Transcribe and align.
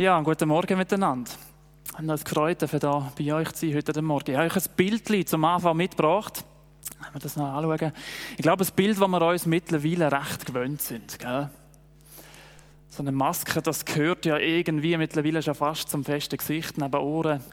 Ja, 0.00 0.18
guten 0.22 0.48
Morgen 0.48 0.78
miteinander. 0.78 1.30
Ich 2.00 2.08
habe 2.08 2.68
für 2.68 2.78
da 2.78 3.12
bei 3.18 3.34
euch 3.34 3.52
zu 3.52 3.66
sein 3.66 3.76
heute 3.76 4.00
Morgen. 4.00 4.30
Ich 4.30 4.34
habe 4.38 4.46
euch 4.46 4.56
ein 4.56 4.74
Bild 4.74 5.28
zum 5.28 5.44
Anfang 5.44 5.76
mitgebracht. 5.76 6.42
Wenn 7.02 7.12
wir 7.12 7.20
das 7.20 7.36
noch 7.36 7.44
anschauen. 7.44 7.92
Ich 8.38 8.42
glaube, 8.42 8.64
ein 8.64 8.74
Bild, 8.74 8.98
das 8.98 9.06
wir 9.06 9.20
uns 9.20 9.44
mittlerweile 9.44 10.10
recht 10.10 10.46
gewöhnt 10.46 10.80
sind. 10.80 11.18
Gell? 11.18 11.50
So 12.88 13.02
eine 13.02 13.12
Maske, 13.12 13.60
das 13.60 13.84
gehört 13.84 14.24
ja 14.24 14.38
irgendwie 14.38 14.96
mittlerweile 14.96 15.42
schon 15.42 15.54
fast 15.54 15.90
zum 15.90 16.02
festen 16.02 16.38
Gesicht. 16.38 16.78
Neben 16.78 16.98
Ohren, 16.98 17.44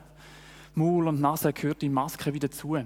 Maul 0.74 1.10
und 1.10 1.20
Nase 1.20 1.52
gehört 1.52 1.82
die 1.82 1.90
Maske 1.90 2.34
wieder 2.34 2.50
zu. 2.50 2.82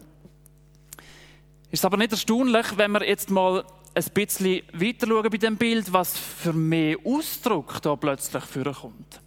Ist 1.70 1.86
aber 1.86 1.98
nicht 1.98 2.14
erstaunlich, 2.14 2.66
wenn 2.78 2.94
wir 2.94 3.08
jetzt 3.08 3.30
mal 3.30 3.64
ein 3.94 4.06
bisschen 4.12 4.64
weiter 4.74 5.06
schauen 5.06 5.30
bei 5.30 5.38
dem 5.38 5.58
Bild, 5.58 5.94
was 5.94 6.18
für 6.18 6.52
mehr 6.52 6.98
Ausdruck 7.06 7.80
da 7.84 7.96
plötzlich 7.96 8.44
vorkommt. 8.44 9.22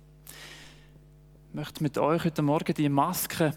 Ich 1.54 1.56
möchte 1.56 1.84
mit 1.84 1.98
euch 1.98 2.24
heute 2.24 2.42
Morgen 2.42 2.74
die 2.74 2.88
Maske 2.88 3.54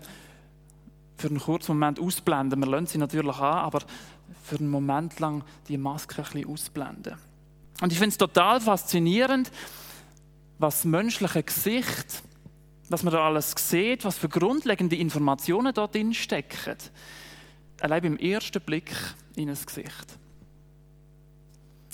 für 1.18 1.30
einen 1.30 1.40
kurzen 1.40 1.72
Moment 1.72 2.00
ausblenden. 2.00 2.60
Wir 2.60 2.68
lassen 2.68 2.86
sie 2.86 2.98
natürlich 3.00 3.38
an, 3.38 3.58
aber 3.58 3.80
für 4.44 4.58
einen 4.58 4.70
Moment 4.70 5.20
lang 5.20 5.44
die 5.68 5.78
Maske 5.78 6.22
ein 6.22 6.24
bisschen 6.24 6.48
ausblenden. 6.48 7.16
Und 7.82 7.92
ich 7.92 7.98
finde 7.98 8.12
es 8.12 8.18
total 8.20 8.62
faszinierend, 8.62 9.52
was 10.60 10.76
das 10.76 10.86
menschliche 10.86 11.42
Gesicht, 11.42 12.22
was 12.88 13.02
man 13.02 13.14
da 13.14 13.26
alles 13.26 13.56
sieht, 13.58 14.06
was 14.06 14.20
für 14.20 14.30
grundlegende 14.30 14.96
Informationen 14.96 15.74
dort 15.74 15.96
drin 15.96 16.14
stecken. 16.14 16.78
Allein 17.82 18.04
beim 18.04 18.18
ersten 18.18 18.62
Blick 18.62 18.92
in 19.36 19.50
ein 19.50 19.58
Gesicht. 19.66 20.20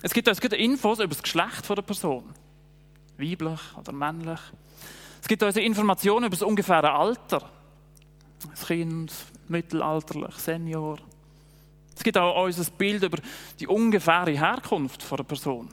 Es 0.01 0.13
gibt 0.13 0.27
uns 0.27 0.39
Infos 0.39 0.99
über 0.99 1.07
das 1.07 1.23
Geschlecht 1.23 1.69
der 1.69 1.81
Person. 1.81 2.25
Weiblich 3.17 3.61
oder 3.77 3.93
männlich. 3.93 4.41
Es 5.23 5.29
gibt 5.29 5.41
uns 5.41 5.55
Informationen 5.55 6.25
über 6.25 6.35
das 6.35 6.41
ungefähre 6.41 6.91
Alter. 6.91 7.49
Das 8.51 8.67
Kind, 8.67 9.13
mittelalterlich, 9.47 10.35
Senior. 10.35 10.97
Es 11.95 12.03
gibt 12.03 12.17
auch 12.17 12.43
uns 12.43 12.59
ein 12.59 12.77
Bild 12.77 13.03
über 13.03 13.19
die 13.57 13.65
ungefähre 13.65 14.31
Herkunft 14.31 15.09
der 15.09 15.23
Person. 15.23 15.69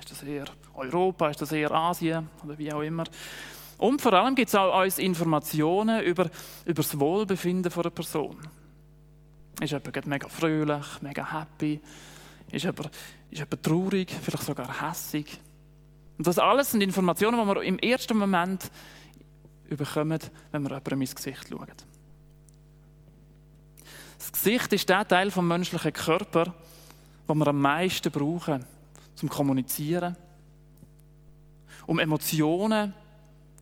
Ist 0.00 0.10
das 0.10 0.24
eher 0.24 0.46
Europa, 0.74 1.30
ist 1.30 1.40
das 1.40 1.52
eher 1.52 1.70
Asien 1.70 2.28
oder 2.44 2.58
wie 2.58 2.72
auch 2.72 2.80
immer. 2.80 3.04
Und 3.78 4.02
vor 4.02 4.14
allem 4.14 4.34
gibt 4.34 4.48
es 4.48 4.56
auch 4.56 4.82
uns 4.82 4.98
Informationen 4.98 6.02
über, 6.02 6.28
über 6.64 6.82
das 6.82 6.98
Wohlbefinden 6.98 7.72
der 7.72 7.90
Person. 7.90 8.38
Ist 9.60 9.70
jemand 9.70 10.06
mega 10.06 10.28
fröhlich, 10.28 11.00
mega 11.00 11.32
happy? 11.32 11.80
Ist 12.50 12.64
jemand, 12.64 12.90
ist 13.30 13.38
jemand 13.38 13.62
traurig, 13.62 14.10
vielleicht 14.20 14.42
sogar 14.42 14.82
hässig? 14.82 15.38
Und 16.18 16.26
das 16.26 16.38
alles 16.38 16.70
sind 16.70 16.82
Informationen, 16.82 17.38
die 17.38 17.54
wir 17.54 17.62
im 17.62 17.78
ersten 17.78 18.16
Moment 18.16 18.70
überkommen, 19.68 20.20
wenn 20.50 20.62
wir 20.62 20.70
jemandem 20.70 21.02
ins 21.02 21.14
Gesicht 21.14 21.48
schauen. 21.48 21.66
Das 24.18 24.32
Gesicht 24.32 24.72
ist 24.72 24.88
der 24.88 25.06
Teil 25.06 25.26
des 25.26 25.36
menschlichen 25.36 25.92
Körper, 25.92 26.54
den 27.28 27.38
wir 27.38 27.46
am 27.46 27.60
meisten 27.60 28.10
brauchen, 28.10 28.64
zum 29.14 29.28
Kommunizieren, 29.28 30.16
um 31.86 31.98
Emotionen 31.98 32.94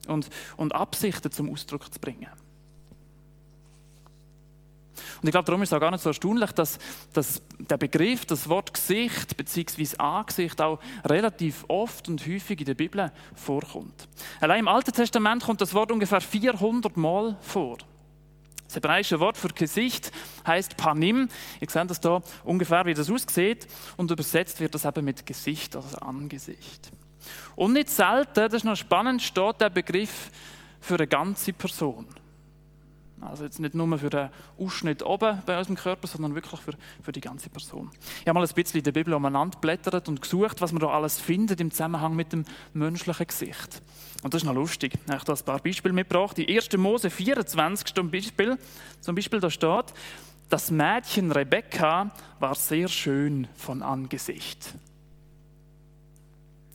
und, 0.06 0.30
und 0.56 0.74
Absichten 0.74 1.30
zum 1.30 1.50
Ausdruck 1.50 1.92
zu 1.92 1.98
bringen. 1.98 2.28
Und 5.24 5.28
ich 5.28 5.32
glaube, 5.32 5.46
darum 5.46 5.62
ist 5.62 5.70
es 5.70 5.72
auch 5.72 5.80
gar 5.80 5.90
nicht 5.90 6.02
so 6.02 6.10
erstaunlich, 6.10 6.52
dass, 6.52 6.78
dass 7.14 7.40
der 7.58 7.78
Begriff, 7.78 8.26
das 8.26 8.46
Wort 8.46 8.74
Gesicht 8.74 9.38
bzw. 9.38 9.96
Angesicht 9.96 10.60
auch 10.60 10.80
relativ 11.02 11.64
oft 11.68 12.10
und 12.10 12.26
häufig 12.26 12.60
in 12.60 12.66
der 12.66 12.74
Bibel 12.74 13.10
vorkommt. 13.34 14.06
Allein 14.38 14.60
im 14.60 14.68
Alten 14.68 14.92
Testament 14.92 15.42
kommt 15.42 15.62
das 15.62 15.72
Wort 15.72 15.90
ungefähr 15.90 16.20
400 16.20 16.98
Mal 16.98 17.38
vor. 17.40 17.78
Das 18.66 18.76
hebräische 18.76 19.18
Wort 19.18 19.38
für 19.38 19.48
Gesicht 19.48 20.12
heißt 20.46 20.76
Panim. 20.76 21.30
Ihr 21.58 21.70
seht 21.70 21.88
das 21.88 22.02
da 22.02 22.20
ungefähr, 22.44 22.84
wie 22.84 22.92
das 22.92 23.10
aussieht. 23.10 23.66
Und 23.96 24.10
übersetzt 24.10 24.60
wird 24.60 24.74
das 24.74 24.84
eben 24.84 25.06
mit 25.06 25.24
Gesicht, 25.24 25.74
also 25.74 25.96
Angesicht. 26.00 26.92
Und 27.56 27.72
nicht 27.72 27.88
selten, 27.88 28.34
das 28.34 28.52
ist 28.52 28.64
noch 28.64 28.76
spannend, 28.76 29.22
steht 29.22 29.58
der 29.58 29.70
Begriff 29.70 30.30
für 30.82 30.96
eine 30.96 31.06
ganze 31.06 31.54
Person. 31.54 32.08
Also 33.24 33.44
jetzt 33.44 33.58
nicht 33.58 33.74
nur 33.74 33.98
für 33.98 34.10
den 34.10 34.28
Ausschnitt 34.58 35.02
oben 35.02 35.42
bei 35.46 35.58
unserem 35.58 35.76
Körper, 35.76 36.06
sondern 36.06 36.34
wirklich 36.34 36.60
für, 36.60 36.74
für 37.02 37.12
die 37.12 37.20
ganze 37.20 37.48
Person. 37.48 37.90
Ich 38.20 38.28
habe 38.28 38.38
mal 38.38 38.46
ein 38.46 38.54
bisschen 38.54 38.78
in 38.78 38.84
der 38.84 38.92
Bibel 38.92 39.14
umeinander 39.14 39.58
blättert 39.58 40.08
und 40.08 40.20
gesucht, 40.20 40.60
was 40.60 40.72
man 40.72 40.80
da 40.80 40.88
alles 40.88 41.20
findet 41.20 41.60
im 41.60 41.70
Zusammenhang 41.70 42.14
mit 42.14 42.32
dem 42.32 42.44
menschlichen 42.72 43.26
Gesicht. 43.26 43.82
Und 44.22 44.34
das 44.34 44.42
ist 44.42 44.46
noch 44.46 44.54
lustig. 44.54 44.94
Ich 45.06 45.12
habe 45.12 45.24
da 45.24 45.32
ein 45.32 45.44
paar 45.44 45.58
Beispiele 45.58 45.94
mitgebracht. 45.94 46.36
Die 46.36 46.54
1. 46.54 46.76
Mose 46.76 47.10
24 47.10 47.94
zum 47.94 48.10
Beispiel, 48.10 48.58
zum 49.00 49.14
Beispiel 49.14 49.40
da 49.40 49.50
steht, 49.50 49.92
das 50.48 50.70
Mädchen 50.70 51.32
Rebekka 51.32 52.10
war 52.38 52.54
sehr 52.54 52.88
schön 52.88 53.48
von 53.56 53.82
Angesicht. 53.82 54.74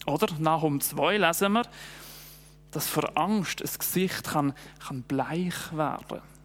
Oder 0.05 0.27
nach 0.39 0.63
um 0.63 0.81
2 0.81 1.17
lesen 1.17 1.53
wir, 1.53 1.63
dass 2.71 2.88
vor 2.88 3.17
Angst 3.17 3.61
ein 3.61 3.69
Gesicht 3.77 4.25
kann, 4.25 4.53
kann 4.79 5.03
bleich 5.03 5.75
werden 5.75 6.05
kann. 6.07 6.38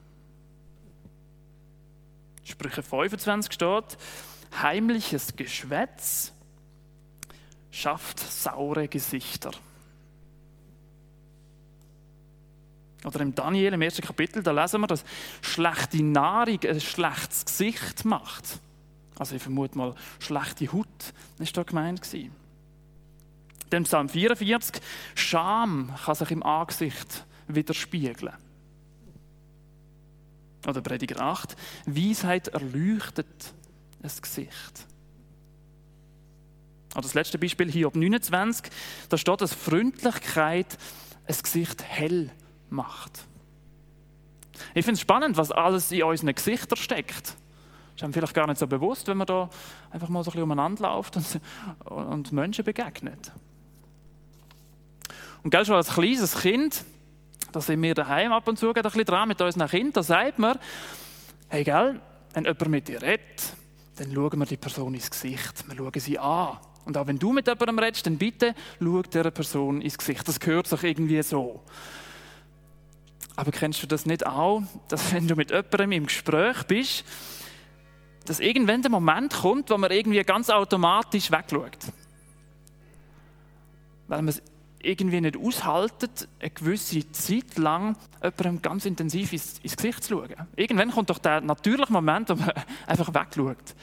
Sprüche 2.45 2.83
25 2.83 3.53
steht, 3.53 3.99
heimliches 4.63 5.35
Geschwätz 5.35 6.33
schafft 7.71 8.21
saure 8.21 8.87
Gesichter. 8.89 9.51
Oder 13.05 13.21
im 13.21 13.35
Daniel 13.35 13.75
im 13.75 13.83
ersten 13.83 14.03
Kapitel, 14.03 14.43
da 14.43 14.53
lesen 14.53 14.81
wir, 14.81 14.87
dass 14.87 15.05
schlechte 15.43 16.03
Nahrung 16.03 16.61
ein 16.63 16.81
schlechtes 16.81 17.45
Gesicht 17.45 18.05
macht. 18.05 18.61
Also 19.19 19.37
ich 19.37 19.43
vermute 19.43 19.77
mal, 19.77 19.95
schlechte 20.19 20.73
Haut 20.73 20.87
ist 21.39 21.57
da 21.57 21.63
gemeint 21.63 22.03
gewesen. 22.03 22.33
Dann 23.71 23.85
Psalm 23.85 24.09
44, 24.09 24.81
Scham 25.15 25.93
kann 26.05 26.15
sich 26.15 26.31
im 26.31 26.43
Angesicht 26.43 27.25
widerspiegeln. 27.49 28.33
Oder 30.67 30.81
Prediger 30.81 31.21
8, 31.21 31.57
Weisheit 31.87 32.49
erleuchtet 32.49 33.55
ein 34.03 34.11
Gesicht. 34.21 34.87
Oder 36.93 37.03
das 37.03 37.15
letzte 37.15 37.39
Beispiel 37.39 37.71
hier 37.71 37.89
auf 37.89 37.95
29, 37.95 38.71
da 39.09 39.19
steht, 39.19 39.41
dass 39.41 39.53
Freundlichkeit 39.53 40.79
ein 41.27 41.37
Gesicht 41.43 41.83
hell 41.83 42.31
macht. 42.71 43.25
Ich 44.75 44.85
finde 44.85 44.95
es 44.95 45.01
spannend, 45.01 45.37
was 45.37 45.51
alles 45.51 45.91
in 45.91 46.05
unseren 46.05 46.35
Gesichtern 46.35 46.77
steckt. 46.77 47.27
Das 47.27 47.97
ist 47.97 48.05
einem 48.05 48.13
vielleicht 48.13 48.35
gar 48.35 48.47
nicht 48.47 48.59
so 48.59 48.67
bewusst, 48.67 49.07
wenn 49.09 49.17
man 49.17 49.27
da 49.27 49.51
einfach 49.91 50.09
mal 50.09 50.23
so 50.23 50.31
ein 50.31 50.33
bisschen 50.33 50.45
umeinander 50.45 50.95
läuft 50.95 51.17
und, 51.17 51.41
und 51.85 52.33
Menschen 52.33 52.65
begegnet. 52.65 53.33
Und 55.43 55.51
gell, 55.51 55.65
schon 55.65 55.77
als 55.77 55.91
kleines 55.91 56.41
Kind, 56.41 56.85
da 57.55 57.61
sind 57.61 57.81
wir 57.83 57.95
daheim 57.95 58.33
ab 58.33 58.49
und 58.49 58.59
zu 58.59 58.69
ein 58.69 58.83
bisschen 58.83 59.05
dran 59.05 59.29
mit 59.29 59.41
unseren 59.41 59.69
Kindern, 59.69 59.93
da 59.93 60.03
sagt 60.03 60.41
man, 60.41 60.59
hey, 61.49 61.63
gell, 61.63 62.01
wenn 62.33 62.45
jemand 62.45 62.69
mit 62.69 62.89
dir 62.89 63.01
redet, 63.01 63.55
dann 63.95 64.13
schauen 64.13 64.39
wir 64.41 64.47
die 64.47 64.57
Person 64.57 64.93
ins 64.93 65.09
Gesicht, 65.09 65.65
wir 65.69 65.77
schauen 65.77 65.93
sie 65.95 66.19
an. 66.19 66.59
Und 66.85 66.99
auch 66.99 67.07
wenn 67.07 67.19
du 67.19 67.33
mit 67.33 67.47
jemandem 67.47 67.79
redest, 67.79 68.07
dann 68.07 68.19
bitte 68.19 68.57
schau 68.81 69.03
dieser 69.03 69.31
Person 69.31 69.81
ins 69.81 69.97
Gesicht. 69.97 70.27
Das 70.27 70.41
gehört 70.41 70.67
sich 70.67 70.83
irgendwie 70.83 71.23
so. 71.23 71.63
Aber 73.37 73.53
kennst 73.53 73.83
du 73.83 73.87
das 73.87 74.05
nicht 74.05 74.27
auch, 74.27 74.63
dass 74.89 75.13
wenn 75.15 75.29
du 75.29 75.37
mit 75.37 75.51
jemandem 75.51 75.93
im 75.93 76.07
Gespräch 76.07 76.65
bist, 76.65 77.05
dass 78.27 78.41
irgendwann 78.41 78.83
der 78.83 78.91
Moment 78.91 79.33
kommt, 79.33 79.71
wo 79.71 79.79
man 79.79 79.93
irgendwie 79.93 80.23
ganz 80.25 80.51
automatisch 80.51 81.31
wegschaut? 81.31 81.79
Weil 84.09 84.23
man 84.23 84.35
irgendwie 84.85 85.21
nicht 85.21 85.37
aushalten, 85.37 86.11
eine 86.41 86.51
gewisse 86.51 87.11
Zeit 87.13 87.57
lang 87.57 87.97
jemandem 88.23 88.63
ganz 88.63 88.85
intensiv 88.87 89.33
ins, 89.33 89.59
ins 89.63 89.77
Gesicht 89.77 90.05
zu 90.05 90.15
schauen. 90.15 90.35
Irgendwann 90.57 90.91
kommt 90.91 91.11
doch 91.11 91.19
der 91.19 91.41
natürliche 91.41 91.93
Moment, 91.93 92.29
wo 92.31 92.35
man 92.35 92.53
einfach 92.87 93.13
wegschaut. 93.13 93.75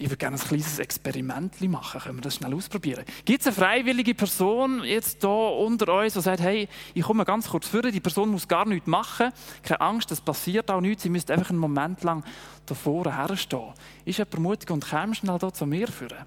Ich 0.00 0.06
würde 0.06 0.16
gerne 0.16 0.36
ein 0.36 0.42
kleines 0.42 0.78
Experiment 0.78 1.60
machen. 1.60 2.00
Können 2.00 2.18
wir 2.18 2.22
das 2.22 2.36
schnell 2.36 2.54
ausprobieren? 2.54 3.04
Gibt 3.26 3.42
es 3.42 3.48
eine 3.48 3.54
freiwillige 3.54 4.14
Person 4.14 4.82
jetzt 4.82 5.20
hier 5.20 5.28
unter 5.28 5.92
uns, 6.00 6.14
die 6.14 6.22
sagt, 6.22 6.40
hey, 6.40 6.70
ich 6.94 7.02
komme 7.02 7.26
ganz 7.26 7.50
kurz 7.50 7.68
vor, 7.68 7.82
die 7.82 8.00
Person 8.00 8.30
muss 8.30 8.48
gar 8.48 8.66
nichts 8.66 8.86
machen. 8.86 9.30
Keine 9.62 9.82
Angst, 9.82 10.10
es 10.10 10.22
passiert 10.22 10.70
auch 10.70 10.80
nichts. 10.80 11.02
Sie 11.02 11.10
müsste 11.10 11.34
einfach 11.34 11.50
einen 11.50 11.58
Moment 11.58 12.02
lang 12.02 12.24
davor 12.64 13.14
herstehen. 13.14 13.74
Ist 14.06 14.16
jemand 14.16 14.38
mutig 14.38 14.70
und 14.70 14.88
komm 14.88 15.12
schnell 15.12 15.38
hier 15.38 15.52
zu 15.52 15.66
mir 15.66 15.88
führen? 15.88 16.24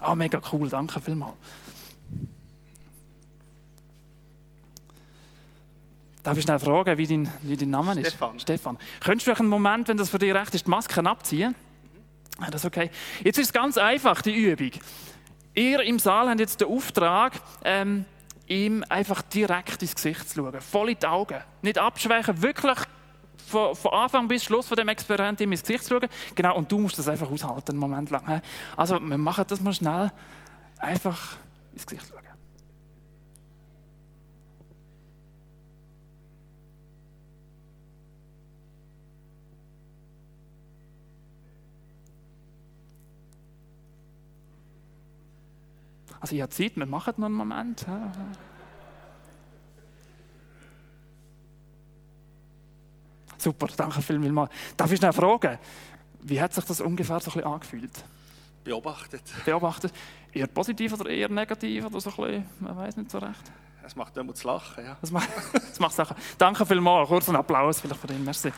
Ah, 0.00 0.12
oh, 0.12 0.14
mega 0.14 0.40
cool, 0.52 0.68
danke 0.68 1.00
vielmals. 1.00 1.34
Darf 6.22 6.36
ich 6.36 6.44
schnell 6.44 6.58
fragen, 6.58 6.98
wie 6.98 7.06
dein, 7.06 7.28
wie 7.42 7.56
dein 7.56 7.70
Name 7.70 7.92
ist? 7.92 8.08
Stefan. 8.08 8.38
Stefan. 8.38 8.78
Könntest 9.00 9.26
du 9.26 9.32
einen 9.32 9.48
Moment, 9.48 9.88
wenn 9.88 9.96
das 9.96 10.10
für 10.10 10.18
dich 10.18 10.34
recht 10.34 10.54
ist, 10.54 10.66
die 10.66 10.70
Masken 10.70 11.06
abziehen? 11.06 11.54
Mhm. 12.38 12.50
Das 12.50 12.62
ist 12.62 12.66
okay. 12.66 12.90
Jetzt 13.24 13.38
ist 13.38 13.46
es 13.46 13.52
ganz 13.52 13.78
einfach, 13.78 14.20
die 14.20 14.34
Übung. 14.34 14.72
Ihr 15.54 15.80
im 15.80 15.98
Saal 15.98 16.28
habt 16.28 16.40
jetzt 16.40 16.60
den 16.60 16.68
Auftrag, 16.68 17.32
ähm, 17.64 18.04
ihm 18.46 18.84
einfach 18.88 19.22
direkt 19.22 19.80
ins 19.80 19.94
Gesicht 19.94 20.28
zu 20.28 20.42
schauen, 20.42 20.60
voll 20.60 20.90
in 20.90 20.98
die 20.98 21.06
Augen. 21.06 21.40
Nicht 21.62 21.78
abschwächen, 21.78 22.42
wirklich 22.42 22.78
von, 23.46 23.74
von, 23.74 23.92
Anfang 23.92 24.28
bis 24.28 24.44
Schluss 24.44 24.68
von 24.68 24.76
dem 24.76 24.88
Experiment 24.88 25.40
ihm 25.40 25.52
ins 25.52 25.62
Gesicht 25.62 25.84
zu 25.84 25.94
schauen. 25.94 26.08
Genau, 26.34 26.56
und 26.56 26.70
du 26.70 26.78
musst 26.78 26.98
das 26.98 27.08
einfach 27.08 27.30
aushalten, 27.30 27.72
einen 27.72 27.78
Moment 27.78 28.10
lang. 28.10 28.42
Also, 28.76 29.00
wir 29.00 29.18
machen 29.18 29.44
das 29.48 29.60
mal 29.60 29.72
schnell. 29.72 30.12
Einfach 30.78 31.36
ins 31.72 31.86
Gesicht 31.86 32.06
schauen. 32.08 32.19
Also 46.20 46.36
ich 46.36 46.42
habe 46.42 46.50
Zeit, 46.50 46.76
wir 46.76 46.86
machen 46.86 47.14
noch 47.16 47.26
einen 47.26 47.34
Moment. 47.34 47.86
Super, 53.38 53.68
danke 53.74 54.02
vielmals. 54.02 54.50
Darf 54.76 54.92
ich 54.92 55.00
noch 55.00 55.14
fragen, 55.14 55.58
wie 56.22 56.40
hat 56.40 56.52
sich 56.52 56.64
das 56.64 56.82
ungefähr 56.82 57.20
so 57.20 57.30
ein 57.30 57.34
bisschen 57.34 57.50
angefühlt? 57.50 58.04
Beobachtet. 58.62 59.22
Beobachtet. 59.46 59.92
Eher 60.32 60.46
positiv 60.46 60.92
oder 60.92 61.08
eher 61.08 61.30
negativ 61.30 61.86
oder 61.86 62.00
so 62.00 62.10
ein 62.10 62.16
bisschen, 62.16 62.46
man 62.60 62.76
weiß 62.76 62.96
nicht 62.98 63.10
so 63.10 63.18
recht. 63.18 63.50
Es 63.82 63.96
macht 63.96 64.16
immer 64.18 64.34
zu 64.34 64.46
lachen, 64.46 64.84
ja. 64.84 64.96
Es 65.00 65.10
macht, 65.10 65.28
es 65.72 65.80
macht 65.80 65.94
Sachen. 65.94 66.16
Danke 66.36 66.66
vielmals. 66.66 67.08
Kurzen 67.08 67.34
Applaus 67.34 67.80
vielleicht 67.80 68.00
von 68.00 68.10
Ihnen. 68.10 68.24
Merci. 68.24 68.52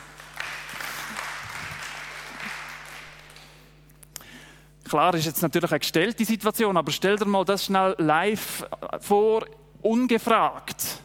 Klar 4.93 5.15
ist 5.15 5.25
jetzt 5.25 5.41
natürlich 5.41 5.71
eine 5.71 5.79
gestellte 5.79 6.23
Situation, 6.23 6.77
aber 6.77 6.91
stell 6.91 7.15
dir 7.15 7.25
mal 7.25 7.43
das 7.43 7.65
schnell 7.65 7.95
live 7.97 8.63
vor, 8.99 9.43
ungefragt. 9.81 11.01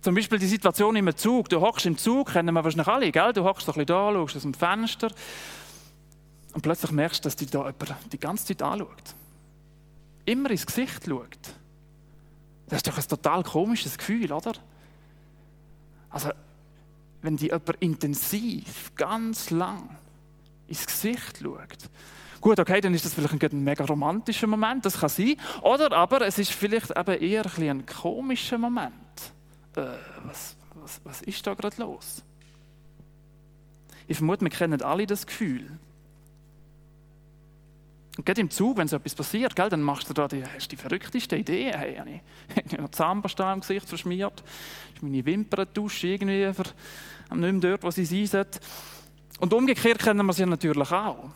Zum 0.00 0.14
Beispiel 0.14 0.38
die 0.38 0.46
Situation 0.46 0.96
im 0.96 1.14
Zug. 1.14 1.50
Du 1.50 1.60
hockst 1.60 1.84
im 1.84 1.98
Zug, 1.98 2.32
kennen 2.32 2.54
wir 2.54 2.64
wahrscheinlich 2.64 2.88
alle, 2.88 3.12
gell? 3.12 3.34
Du 3.34 3.44
hockst 3.44 3.66
so 3.66 3.72
ein 3.72 3.74
bisschen 3.74 3.88
da, 3.88 4.10
schaust 4.10 4.36
aus 4.36 4.42
dem 4.42 4.54
Fenster 4.54 5.10
und 6.54 6.62
plötzlich 6.62 6.92
merkst 6.92 7.22
du, 7.22 7.26
dass 7.26 7.36
dich 7.36 7.50
da 7.50 7.58
jemand 7.58 8.10
die 8.10 8.18
ganze 8.18 8.46
Zeit 8.46 8.62
anschaut. 8.62 9.14
Immer 10.24 10.50
ins 10.50 10.64
Gesicht 10.64 11.04
schaut. 11.06 11.38
Das 12.70 12.78
ist 12.78 12.86
doch 12.86 12.96
ein 12.96 13.06
total 13.06 13.42
komisches 13.42 13.98
Gefühl, 13.98 14.32
oder? 14.32 14.54
Also, 16.08 16.30
wenn 17.20 17.36
die 17.36 17.48
jemand 17.48 17.76
intensiv, 17.80 18.92
ganz 18.94 19.50
lang 19.50 19.90
ins 20.68 20.86
Gesicht 20.86 21.40
schaut, 21.42 21.90
Gut, 22.40 22.58
okay, 22.60 22.80
dann 22.80 22.94
ist 22.94 23.04
das 23.04 23.14
vielleicht 23.14 23.42
ein, 23.42 23.64
mega 23.64 23.84
romantischer 23.84 24.46
Moment, 24.46 24.84
das 24.84 25.00
kann 25.00 25.08
sein. 25.08 25.36
Oder 25.62 25.92
aber 25.92 26.22
es 26.22 26.38
ist 26.38 26.52
vielleicht 26.52 26.90
eben 26.90 27.20
eher 27.20 27.46
ein, 27.56 27.68
ein 27.68 27.86
komischer 27.86 28.58
Moment. 28.58 28.92
Äh, 29.74 29.86
was, 30.24 30.56
was, 30.74 31.00
was 31.04 31.22
ist 31.22 31.46
da 31.46 31.54
gerade 31.54 31.76
los? 31.80 32.22
Ich 34.08 34.16
vermute, 34.16 34.42
wir 34.42 34.50
kennen 34.50 34.80
alle 34.82 35.06
das 35.06 35.26
Gefühl. 35.26 35.78
Und 38.16 38.24
gerade 38.24 38.40
im 38.40 38.50
Zug, 38.50 38.78
wenn 38.78 38.88
so 38.88 38.96
etwas 38.96 39.14
passiert, 39.14 39.54
gell, 39.54 39.68
dann 39.68 39.82
machst 39.82 40.08
du 40.08 40.14
da 40.14 40.26
die, 40.26 40.42
hast 40.42 40.72
die 40.72 40.76
verrückteste 40.76 41.36
Idee. 41.36 41.70
Hey, 41.74 41.96
habe 41.96 42.20
ich 42.64 42.78
habe 42.78 42.90
Zahnpasta 42.90 43.52
im 43.52 43.60
Gesicht 43.60 43.88
verschmiert, 43.88 44.42
ist 44.94 45.02
meine 45.02 45.24
Wimpern 45.24 45.66
dusche 45.74 46.06
irgendwie 46.06 46.52
für, 46.54 46.64
nicht 47.36 47.52
mehr 47.52 47.52
dort, 47.52 47.82
wo 47.82 47.90
sie 47.90 48.06
sein 48.06 48.26
sollte. 48.26 48.60
Und 49.38 49.52
umgekehrt 49.52 49.98
kennen 49.98 50.24
wir 50.24 50.32
sie 50.32 50.46
natürlich 50.46 50.90
auch. 50.90 51.30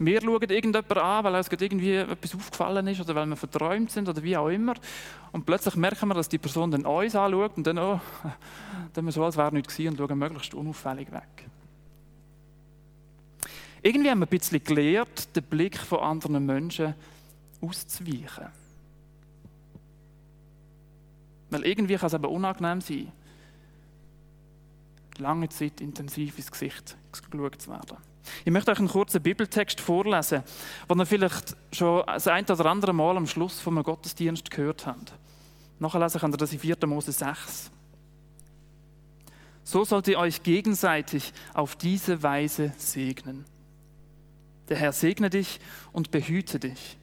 Wir 0.00 0.20
schauen 0.20 0.42
irgendjemanden 0.42 0.98
an, 0.98 1.24
weil 1.24 1.34
uns 1.34 1.48
irgendwie 1.48 1.94
etwas 1.96 2.34
aufgefallen 2.34 2.86
ist 2.86 3.00
oder 3.00 3.14
weil 3.16 3.26
wir 3.26 3.36
verträumt 3.36 3.90
sind 3.90 4.08
oder 4.08 4.22
wie 4.22 4.36
auch 4.36 4.48
immer. 4.48 4.74
Und 5.32 5.44
plötzlich 5.44 5.74
merken 5.74 6.08
wir, 6.08 6.14
dass 6.14 6.28
die 6.28 6.38
Person 6.38 6.70
dann 6.70 6.86
uns 6.86 7.16
anschaut 7.16 7.56
und 7.56 7.66
dann, 7.66 7.78
oh, 7.78 8.00
dann 8.92 9.04
wir 9.04 9.12
so, 9.12 9.24
als 9.24 9.36
wäre 9.36 9.52
nichts 9.52 9.76
gewesen 9.76 9.98
und 9.98 9.98
schauen 9.98 10.18
möglichst 10.18 10.54
unauffällig 10.54 11.10
weg. 11.10 11.48
Irgendwie 13.82 14.10
haben 14.10 14.20
wir 14.20 14.26
ein 14.26 14.30
bisschen 14.30 14.62
gelernt, 14.62 15.34
den 15.34 15.42
Blick 15.44 15.78
von 15.78 16.00
anderen 16.00 16.46
Menschen 16.46 16.94
auszuweichen. 17.60 18.46
Weil 21.50 21.64
irgendwie 21.64 21.96
kann 21.96 22.06
es 22.06 22.14
aber 22.14 22.28
unangenehm 22.28 22.80
sein, 22.80 23.10
lange 25.18 25.48
Zeit 25.48 25.80
intensiv 25.80 26.38
ins 26.38 26.50
Gesicht 26.50 26.96
geschaut 27.30 27.60
zu 27.60 27.70
werden. 27.70 28.07
Ich 28.44 28.52
möchte 28.52 28.70
euch 28.70 28.78
einen 28.78 28.88
kurzen 28.88 29.22
Bibeltext 29.22 29.80
vorlesen, 29.80 30.42
den 30.88 30.98
ihr 30.98 31.06
vielleicht 31.06 31.56
schon 31.72 32.04
das 32.06 32.26
ein 32.26 32.44
oder 32.44 32.66
andere 32.66 32.92
Mal 32.92 33.16
am 33.16 33.26
Schluss 33.26 33.60
vom 33.60 33.82
Gottesdienst 33.82 34.50
gehört 34.50 34.86
habt. 34.86 35.12
Nachher 35.78 36.00
lese 36.00 36.18
ich 36.18 36.36
das 36.36 36.52
in 36.52 36.58
4. 36.58 36.76
Mose 36.86 37.12
6. 37.12 37.70
So 39.62 39.84
sollt 39.84 40.08
ihr 40.08 40.18
euch 40.18 40.42
gegenseitig 40.42 41.32
auf 41.52 41.76
diese 41.76 42.22
Weise 42.22 42.72
segnen. 42.78 43.44
Der 44.68 44.76
Herr 44.76 44.92
segne 44.92 45.30
dich 45.30 45.60
und 45.92 46.10
behüte 46.10 46.58
dich. 46.58 46.98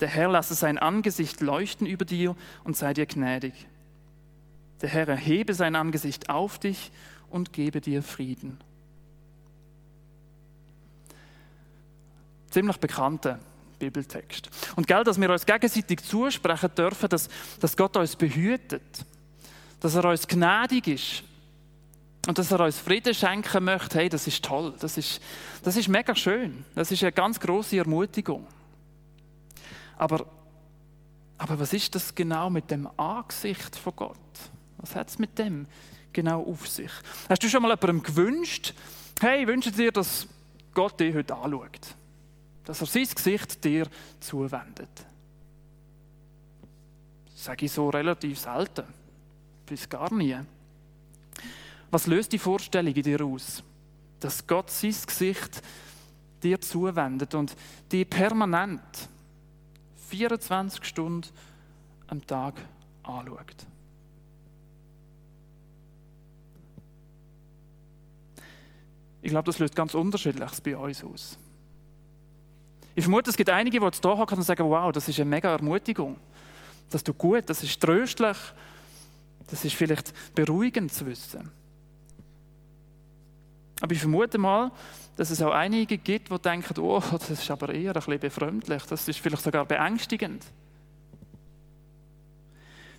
Der 0.00 0.08
Herr 0.08 0.28
lasse 0.28 0.54
sein 0.54 0.78
Angesicht 0.78 1.40
leuchten 1.40 1.86
über 1.86 2.04
dir 2.04 2.36
und 2.64 2.76
sei 2.76 2.94
dir 2.94 3.06
gnädig. 3.06 3.54
Der 4.80 4.88
Herr 4.88 5.08
erhebe 5.08 5.54
sein 5.54 5.76
Angesicht 5.76 6.30
auf 6.30 6.58
dich 6.58 6.90
und 7.30 7.52
gebe 7.52 7.80
dir 7.80 8.02
Frieden. 8.02 8.58
Ziemlich 12.54 12.76
bekannter 12.78 13.40
Bibeltext. 13.78 14.48
Und 14.76 14.86
gell, 14.86 15.04
dass 15.04 15.20
wir 15.20 15.28
uns 15.28 15.44
gegenseitig 15.44 16.02
zusprechen 16.04 16.70
dürfen, 16.76 17.08
dass, 17.08 17.28
dass 17.60 17.76
Gott 17.76 17.96
uns 17.96 18.16
behütet, 18.16 19.04
dass 19.80 19.96
er 19.96 20.04
uns 20.04 20.26
gnädig 20.26 20.86
ist 20.86 21.24
und 22.28 22.38
dass 22.38 22.52
er 22.52 22.60
uns 22.60 22.78
Frieden 22.78 23.12
schenken 23.12 23.64
möchte, 23.64 23.98
hey, 23.98 24.08
das 24.08 24.26
ist 24.26 24.44
toll, 24.44 24.72
das 24.78 24.96
ist, 24.96 25.20
das 25.62 25.76
ist 25.76 25.88
mega 25.88 26.14
schön, 26.14 26.64
das 26.74 26.90
ist 26.92 27.02
eine 27.02 27.12
ganz 27.12 27.40
große 27.40 27.76
Ermutigung. 27.76 28.46
Aber, 29.98 30.24
aber 31.36 31.58
was 31.58 31.72
ist 31.72 31.94
das 31.94 32.14
genau 32.14 32.50
mit 32.50 32.70
dem 32.70 32.88
Angesicht 32.96 33.76
von 33.76 33.94
Gott? 33.96 34.18
Was 34.78 34.94
hat 34.94 35.08
es 35.08 35.18
mit 35.18 35.38
dem 35.38 35.66
genau 36.12 36.42
auf 36.42 36.68
sich? 36.68 36.90
Hast 37.28 37.42
du 37.42 37.48
schon 37.48 37.62
mal 37.62 37.70
jemandem 37.70 38.02
gewünscht, 38.02 38.74
hey, 39.20 39.46
wünsche 39.46 39.72
dir, 39.72 39.90
dass 39.90 40.28
Gott 40.72 41.00
dich 41.00 41.14
heute 41.14 41.34
anschaut? 41.34 41.96
Dass 42.64 42.80
er 42.80 42.86
sein 42.86 43.08
Gesicht 43.14 43.62
dir 43.64 43.86
zuwendet. 44.20 45.06
Das 47.26 47.44
sage 47.44 47.66
ich 47.66 47.72
so 47.72 47.90
relativ 47.90 48.38
selten, 48.38 48.84
bis 49.66 49.88
gar 49.88 50.12
nie. 50.12 50.36
Was 51.90 52.06
löst 52.06 52.32
die 52.32 52.38
Vorstellung 52.38 52.94
in 52.94 53.02
dir 53.02 53.24
aus? 53.24 53.62
Dass 54.20 54.46
Gott 54.46 54.70
sein 54.70 54.94
Gesicht 55.06 55.62
dir 56.42 56.60
zuwendet 56.60 57.34
und 57.34 57.54
die 57.92 58.04
permanent 58.04 59.08
24 60.08 60.84
Stunden 60.84 61.28
am 62.06 62.26
Tag 62.26 62.54
anschaut. 63.02 63.66
Ich 69.22 69.30
glaube, 69.30 69.46
das 69.46 69.58
löst 69.58 69.74
ganz 69.74 69.94
unterschiedliches 69.94 70.60
bei 70.60 70.76
uns 70.76 71.02
aus. 71.02 71.38
Ich 72.94 73.04
vermute, 73.04 73.30
es 73.30 73.36
gibt 73.36 73.50
einige, 73.50 73.80
die 73.80 73.84
jetzt 73.84 74.02
hier 74.02 74.16
hocken 74.16 74.38
und 74.38 74.44
sagen, 74.44 74.68
wow, 74.68 74.92
das 74.92 75.08
ist 75.08 75.18
eine 75.18 75.28
mega 75.28 75.50
Ermutigung. 75.50 76.16
Das 76.90 77.02
tut 77.02 77.18
gut, 77.18 77.44
das 77.46 77.62
ist 77.62 77.80
tröstlich, 77.80 78.36
das 79.48 79.64
ist 79.64 79.74
vielleicht 79.74 80.12
beruhigend 80.34 80.92
zu 80.92 81.06
wissen. 81.06 81.50
Aber 83.80 83.92
ich 83.92 84.00
vermute 84.00 84.38
mal, 84.38 84.70
dass 85.16 85.30
es 85.30 85.42
auch 85.42 85.52
einige 85.52 85.98
gibt, 85.98 86.30
die 86.30 86.38
denken, 86.38 86.78
oh, 86.80 87.02
das 87.10 87.30
ist 87.30 87.50
aber 87.50 87.74
eher 87.74 87.90
ein 87.90 87.94
bisschen 87.94 88.20
befremdlich, 88.20 88.82
das 88.84 89.08
ist 89.08 89.18
vielleicht 89.18 89.42
sogar 89.42 89.64
beängstigend. 89.64 90.44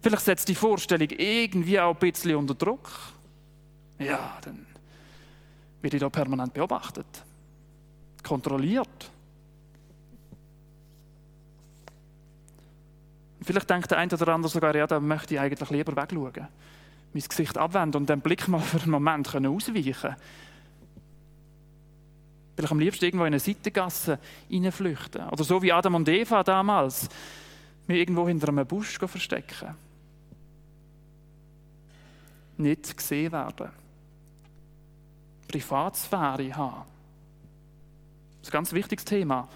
Vielleicht 0.01 0.25
setzt 0.25 0.47
die 0.47 0.55
Vorstellung 0.55 1.09
irgendwie 1.09 1.79
auch 1.79 1.93
ein 1.93 1.99
bisschen 1.99 2.35
unter 2.35 2.53
Druck. 2.53 2.89
Ja, 3.97 4.37
dann 4.41 4.65
werde 5.81 5.97
ich 5.97 6.01
da 6.01 6.09
permanent 6.09 6.53
beobachtet, 6.53 7.07
kontrolliert. 8.21 9.11
Vielleicht 13.45 13.69
denkt 13.69 13.91
der 13.91 13.99
eine 13.99 14.11
oder 14.11 14.33
andere 14.33 14.51
sogar, 14.51 14.75
ja, 14.75 14.87
da 14.87 14.99
möchte 14.99 15.35
ich 15.35 15.39
eigentlich 15.39 15.69
lieber 15.69 15.95
wegschauen. 15.95 16.47
Mein 17.13 17.23
Gesicht 17.23 17.57
abwenden 17.57 18.01
und 18.01 18.09
den 18.09 18.19
Blick 18.19 18.47
mal 18.47 18.59
für 18.59 18.81
einen 18.81 18.91
Moment 18.91 19.29
können 19.29 19.55
ausweichen 19.55 20.15
Vielleicht 22.55 22.71
am 22.71 22.79
liebsten 22.79 23.05
irgendwo 23.05 23.25
in 23.25 23.33
eine 23.33 23.39
Seitengasse 23.39 24.17
reinflüchten. 24.49 25.29
Oder 25.29 25.43
so 25.43 25.61
wie 25.61 25.71
Adam 25.71 25.95
und 25.95 26.09
Eva 26.09 26.41
damals, 26.41 27.07
mich 27.85 27.99
irgendwo 27.99 28.27
hinter 28.27 28.49
einem 28.49 28.65
Busch 28.65 28.97
verstecken. 28.97 29.75
Nicht 32.57 32.97
gesehen 32.97 33.31
werden. 33.31 33.69
Privatsphäre 35.47 36.55
haben. 36.55 36.85
Das 38.39 38.47
ist 38.47 38.49
ein 38.49 38.51
ganz 38.53 38.73
wichtiges 38.73 39.05
Thema 39.05 39.47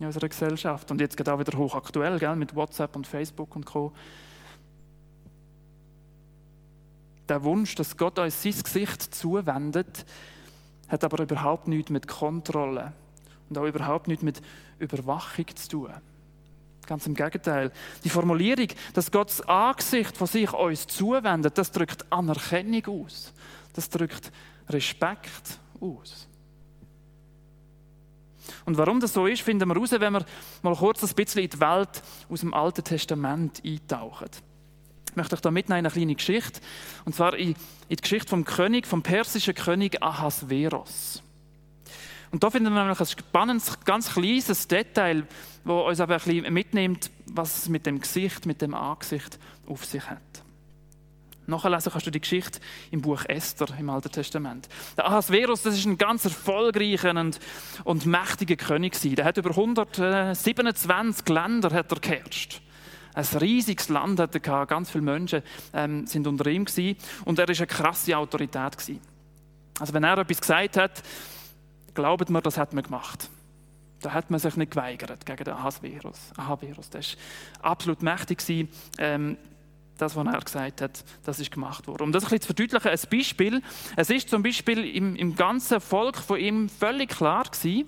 in 0.00 0.06
unserer 0.06 0.28
Gesellschaft. 0.28 0.90
Und 0.90 1.00
jetzt 1.00 1.16
geht 1.16 1.28
auch 1.28 1.38
wieder 1.38 1.56
hochaktuell, 1.56 2.18
gell, 2.18 2.36
mit 2.36 2.54
WhatsApp 2.54 2.96
und 2.96 3.06
Facebook 3.06 3.54
und 3.54 3.64
Co. 3.64 3.92
Der 7.28 7.42
Wunsch, 7.42 7.74
dass 7.74 7.96
Gott 7.96 8.18
uns 8.18 8.42
sein 8.42 8.54
Gesicht 8.62 9.02
zuwendet, 9.14 10.04
hat 10.88 11.04
aber 11.04 11.22
überhaupt 11.22 11.68
nichts 11.68 11.90
mit 11.90 12.06
Kontrolle 12.06 12.92
und 13.48 13.56
auch 13.56 13.64
überhaupt 13.64 14.08
nichts 14.08 14.22
mit 14.22 14.42
Überwachung 14.78 15.46
zu 15.54 15.68
tun. 15.68 15.90
Ganz 16.86 17.06
im 17.06 17.14
Gegenteil. 17.14 17.72
Die 18.04 18.10
Formulierung, 18.10 18.68
dass 18.92 19.10
Gott 19.10 19.30
das 19.30 19.40
Angesicht 19.48 20.16
von 20.16 20.26
sich 20.26 20.52
uns 20.52 20.86
zuwendet, 20.86 21.56
das 21.56 21.70
drückt 21.72 22.04
Anerkennung 22.12 22.84
aus. 22.86 23.32
Das 23.72 23.88
drückt 23.88 24.30
Respekt 24.68 25.58
aus. 25.80 26.28
Und 28.64 28.76
warum 28.76 29.00
das 29.00 29.12
so 29.12 29.26
ist, 29.26 29.42
finden 29.42 29.68
wir 29.68 29.74
heraus, 29.74 29.92
wenn 29.92 30.12
wir 30.12 30.24
mal 30.62 30.76
kurz 30.76 31.02
ein 31.02 31.14
bisschen 31.14 31.42
in 31.42 31.50
die 31.50 31.60
Welt 31.60 32.02
aus 32.28 32.40
dem 32.40 32.54
Alten 32.54 32.84
Testament 32.84 33.62
eintauchen. 33.64 34.28
Ich 35.10 35.16
möchte 35.16 35.36
euch 35.36 35.40
da 35.40 35.50
mitnehmen 35.50 35.78
in 35.78 35.86
eine 35.86 35.92
kleine 35.92 36.14
Geschichte. 36.14 36.60
Und 37.04 37.14
zwar 37.14 37.36
in, 37.36 37.50
in 37.50 37.56
die 37.88 37.96
Geschichte 37.96 38.28
vom 38.28 38.44
König, 38.44 38.86
vom 38.86 39.02
persischen 39.02 39.54
König 39.54 40.02
Ahasveros. 40.02 41.22
Und 42.32 42.42
da 42.42 42.50
finden 42.50 42.72
wir 42.72 42.80
nämlich 42.80 42.98
ein 42.98 43.06
spannendes, 43.06 43.78
ganz 43.84 44.12
kleines 44.12 44.66
Detail, 44.66 45.24
das 45.64 45.86
uns 45.86 46.00
aber 46.00 46.14
ein 46.14 46.20
bisschen 46.20 46.52
mitnimmt, 46.52 47.10
was 47.26 47.58
es 47.58 47.68
mit 47.68 47.86
dem 47.86 48.00
Gesicht, 48.00 48.44
mit 48.44 48.60
dem 48.60 48.74
Angesicht 48.74 49.38
auf 49.68 49.84
sich 49.84 50.02
hat. 50.10 50.43
Nachlesen 51.46 51.92
kannst 51.92 52.06
du 52.06 52.10
die 52.10 52.20
Geschichte 52.20 52.60
im 52.90 53.02
Buch 53.02 53.24
Esther 53.26 53.66
im 53.78 53.90
Alten 53.90 54.10
Testament. 54.10 54.68
Der 54.96 55.06
Ahasverus, 55.06 55.62
das 55.62 55.76
ist 55.76 55.84
ein 55.84 55.98
ganz 55.98 56.24
erfolgreicher 56.24 57.10
und, 57.10 57.38
und 57.84 58.06
mächtiger 58.06 58.56
König. 58.56 58.98
Der 59.00 59.24
hat 59.24 59.36
über 59.36 59.50
127 59.50 61.28
Länder 61.28 61.70
hat 61.70 61.92
er 61.92 62.00
geherrscht. 62.00 62.60
Ein 63.14 63.24
riesiges 63.40 63.88
Land 63.88 64.18
hat 64.18 64.34
er 64.34 64.66
ganz 64.66 64.90
viele 64.90 65.04
Menschen 65.04 65.42
ähm, 65.72 66.06
sind 66.06 66.26
unter 66.26 66.46
ihm 66.50 66.64
gewesen. 66.64 66.96
und 67.24 67.38
er 67.38 67.48
ist 67.48 67.60
eine 67.60 67.68
krasse 67.68 68.16
Autorität 68.16 68.76
gewesen. 68.76 69.00
Also 69.78 69.94
wenn 69.94 70.04
er 70.04 70.18
etwas 70.18 70.40
gesagt 70.40 70.76
hat, 70.76 71.02
glaubt 71.94 72.28
mir, 72.30 72.42
das 72.42 72.58
hat 72.58 72.72
man 72.72 72.82
gemacht. 72.82 73.28
Da 74.00 74.12
hat 74.12 74.30
man 74.30 74.40
sich 74.40 74.56
nicht 74.56 74.72
geweigert 74.72 75.24
gegen 75.24 75.44
den 75.44 75.54
Ahasverus. 75.54 76.32
Ahasverus, 76.36 76.90
der 76.90 77.00
war 77.00 77.70
absolut 77.70 78.02
mächtig. 78.02 78.68
Ähm, 78.98 79.38
das, 79.98 80.16
was 80.16 80.26
er 80.26 80.40
gesagt 80.40 80.80
hat, 80.80 81.04
das 81.24 81.38
ist 81.40 81.50
gemacht 81.50 81.86
worden. 81.86 82.02
Um 82.02 82.12
das 82.12 82.24
ein 82.24 82.30
bisschen 82.30 82.40
zu 82.42 82.46
verdeutlichen, 82.48 82.88
ein 82.90 83.10
Beispiel. 83.10 83.62
Es 83.96 84.10
ist 84.10 84.28
zum 84.28 84.42
Beispiel 84.42 84.84
im, 84.84 85.16
im 85.16 85.36
ganzen 85.36 85.80
Volk 85.80 86.16
von 86.16 86.38
ihm 86.38 86.68
völlig 86.68 87.10
klar 87.10 87.44
gewesen, 87.44 87.86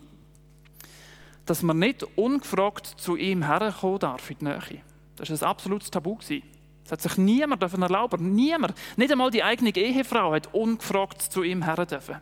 dass 1.47 1.63
man 1.63 1.79
nicht 1.79 2.05
ungefragt 2.17 2.87
zu 2.87 3.17
ihm 3.17 3.45
herkommen 3.45 3.99
darf 3.99 4.31
in 4.31 4.39
die 4.39 4.45
Nähe. 4.45 4.83
Das 5.17 5.31
war 5.31 5.37
ein 5.37 5.51
absolutes 5.51 5.91
Tabu. 5.91 6.17
Gewesen. 6.17 6.43
Das 6.85 6.93
hat 6.93 7.03
sich 7.03 7.19
niemand 7.19 7.63
dürfen 7.63 7.83
erlauben. 7.83 8.35
Niemand. 8.35 8.75
Nicht 8.97 9.11
einmal 9.11 9.31
die 9.31 9.43
eigene 9.43 9.75
Ehefrau 9.75 10.33
hat 10.33 10.53
ungefragt 10.55 11.21
zu 11.21 11.43
ihm 11.43 11.63
her 11.63 11.87
dürfen. 11.87 12.17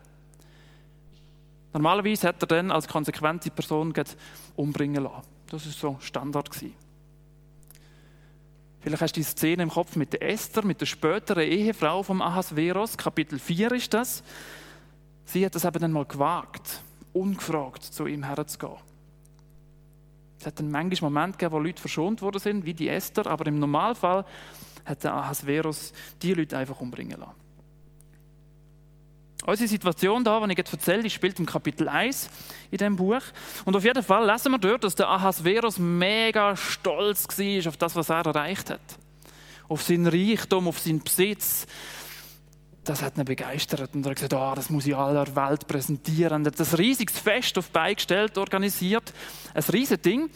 Normalerweise 1.73 2.29
hat 2.29 2.41
er 2.41 2.47
dann 2.47 2.71
als 2.71 2.87
konsequente 2.87 3.51
Person 3.51 3.93
umbringen 4.55 5.03
lassen. 5.03 5.27
Das 5.51 5.65
ist 5.65 5.79
so 5.79 5.97
Standard 5.99 6.49
gewesen. 6.49 6.73
Vielleicht 8.85 9.01
hast 9.01 9.15
du 9.15 9.19
die 9.19 9.25
Szene 9.25 9.63
im 9.63 9.69
Kopf 9.71 9.95
mit 9.95 10.13
der 10.13 10.21
Esther, 10.21 10.63
mit 10.63 10.79
der 10.79 10.85
späteren 10.85 11.41
Ehefrau 11.41 12.03
vom 12.03 12.21
Ahasveros. 12.21 12.95
Kapitel 12.95 13.39
4 13.39 13.71
ist 13.71 13.91
das. 13.95 14.23
Sie 15.25 15.43
hat 15.43 15.55
es 15.55 15.65
eben 15.65 15.79
dann 15.79 15.91
mal 15.91 16.05
gewagt, 16.05 16.83
ungefragt 17.11 17.81
zu 17.81 18.05
ihm 18.05 18.21
herzugehen. 18.21 18.75
Es 20.39 20.45
hat 20.45 20.59
dann 20.59 20.69
manchmal 20.69 21.09
Momente 21.09 21.39
gegeben, 21.39 21.53
wo 21.53 21.59
Leute 21.59 21.81
verschont 21.81 22.21
worden 22.21 22.37
sind, 22.37 22.63
wie 22.63 22.75
die 22.75 22.87
Esther, 22.87 23.25
aber 23.25 23.47
im 23.47 23.57
Normalfall 23.57 24.23
hat 24.85 25.03
der 25.03 25.15
Ahasveros 25.15 25.91
die 26.21 26.35
Leute 26.35 26.55
einfach 26.55 26.79
umbringen 26.79 27.19
lassen. 27.19 27.44
Unsere 29.45 29.67
Situation 29.67 30.23
da, 30.23 30.39
die 30.39 30.51
ich 30.53 30.57
jetzt 30.57 30.73
erzähle, 30.73 31.07
spielt 31.09 31.39
im 31.39 31.45
Kapitel 31.45 31.87
1 31.87 32.29
in 32.71 32.77
diesem 32.79 32.95
Buch. 32.95 33.21
Und 33.63 33.75
auf 33.75 33.83
jeden 33.83 34.01
Fall 34.01 34.25
lesen 34.25 34.51
wir 34.51 34.57
dort, 34.57 34.83
dass 34.83 34.95
der 34.95 35.07
Ahasverus 35.07 35.77
mega 35.77 36.55
stolz 36.55 37.27
war 37.27 37.69
auf 37.69 37.77
das, 37.77 37.95
was 37.95 38.09
er 38.09 38.25
erreicht 38.25 38.71
hat. 38.71 38.81
Auf 39.67 39.83
seinen 39.83 40.07
Reichtum, 40.07 40.67
auf 40.67 40.79
seinen 40.79 41.03
Besitz. 41.03 41.67
Das 42.83 43.03
hat 43.03 43.17
ihn 43.17 43.25
begeistert. 43.25 43.93
Und 43.93 44.05
er 44.05 44.11
hat 44.11 44.15
gesagt, 44.15 44.33
oh, 44.33 44.53
das 44.55 44.71
muss 44.71 44.87
ich 44.87 44.95
aller 44.95 45.35
Welt 45.35 45.67
präsentieren. 45.67 46.43
Er 46.43 46.51
hat 46.51 46.59
ein 46.59 46.75
riesiges 46.75 47.19
Fest 47.19 47.57
auf 47.59 47.69
beigestellt, 47.69 48.37
organisiert. 48.39 49.13
Ein 49.53 49.63
riesiges 49.63 50.01
Ding 50.01 50.29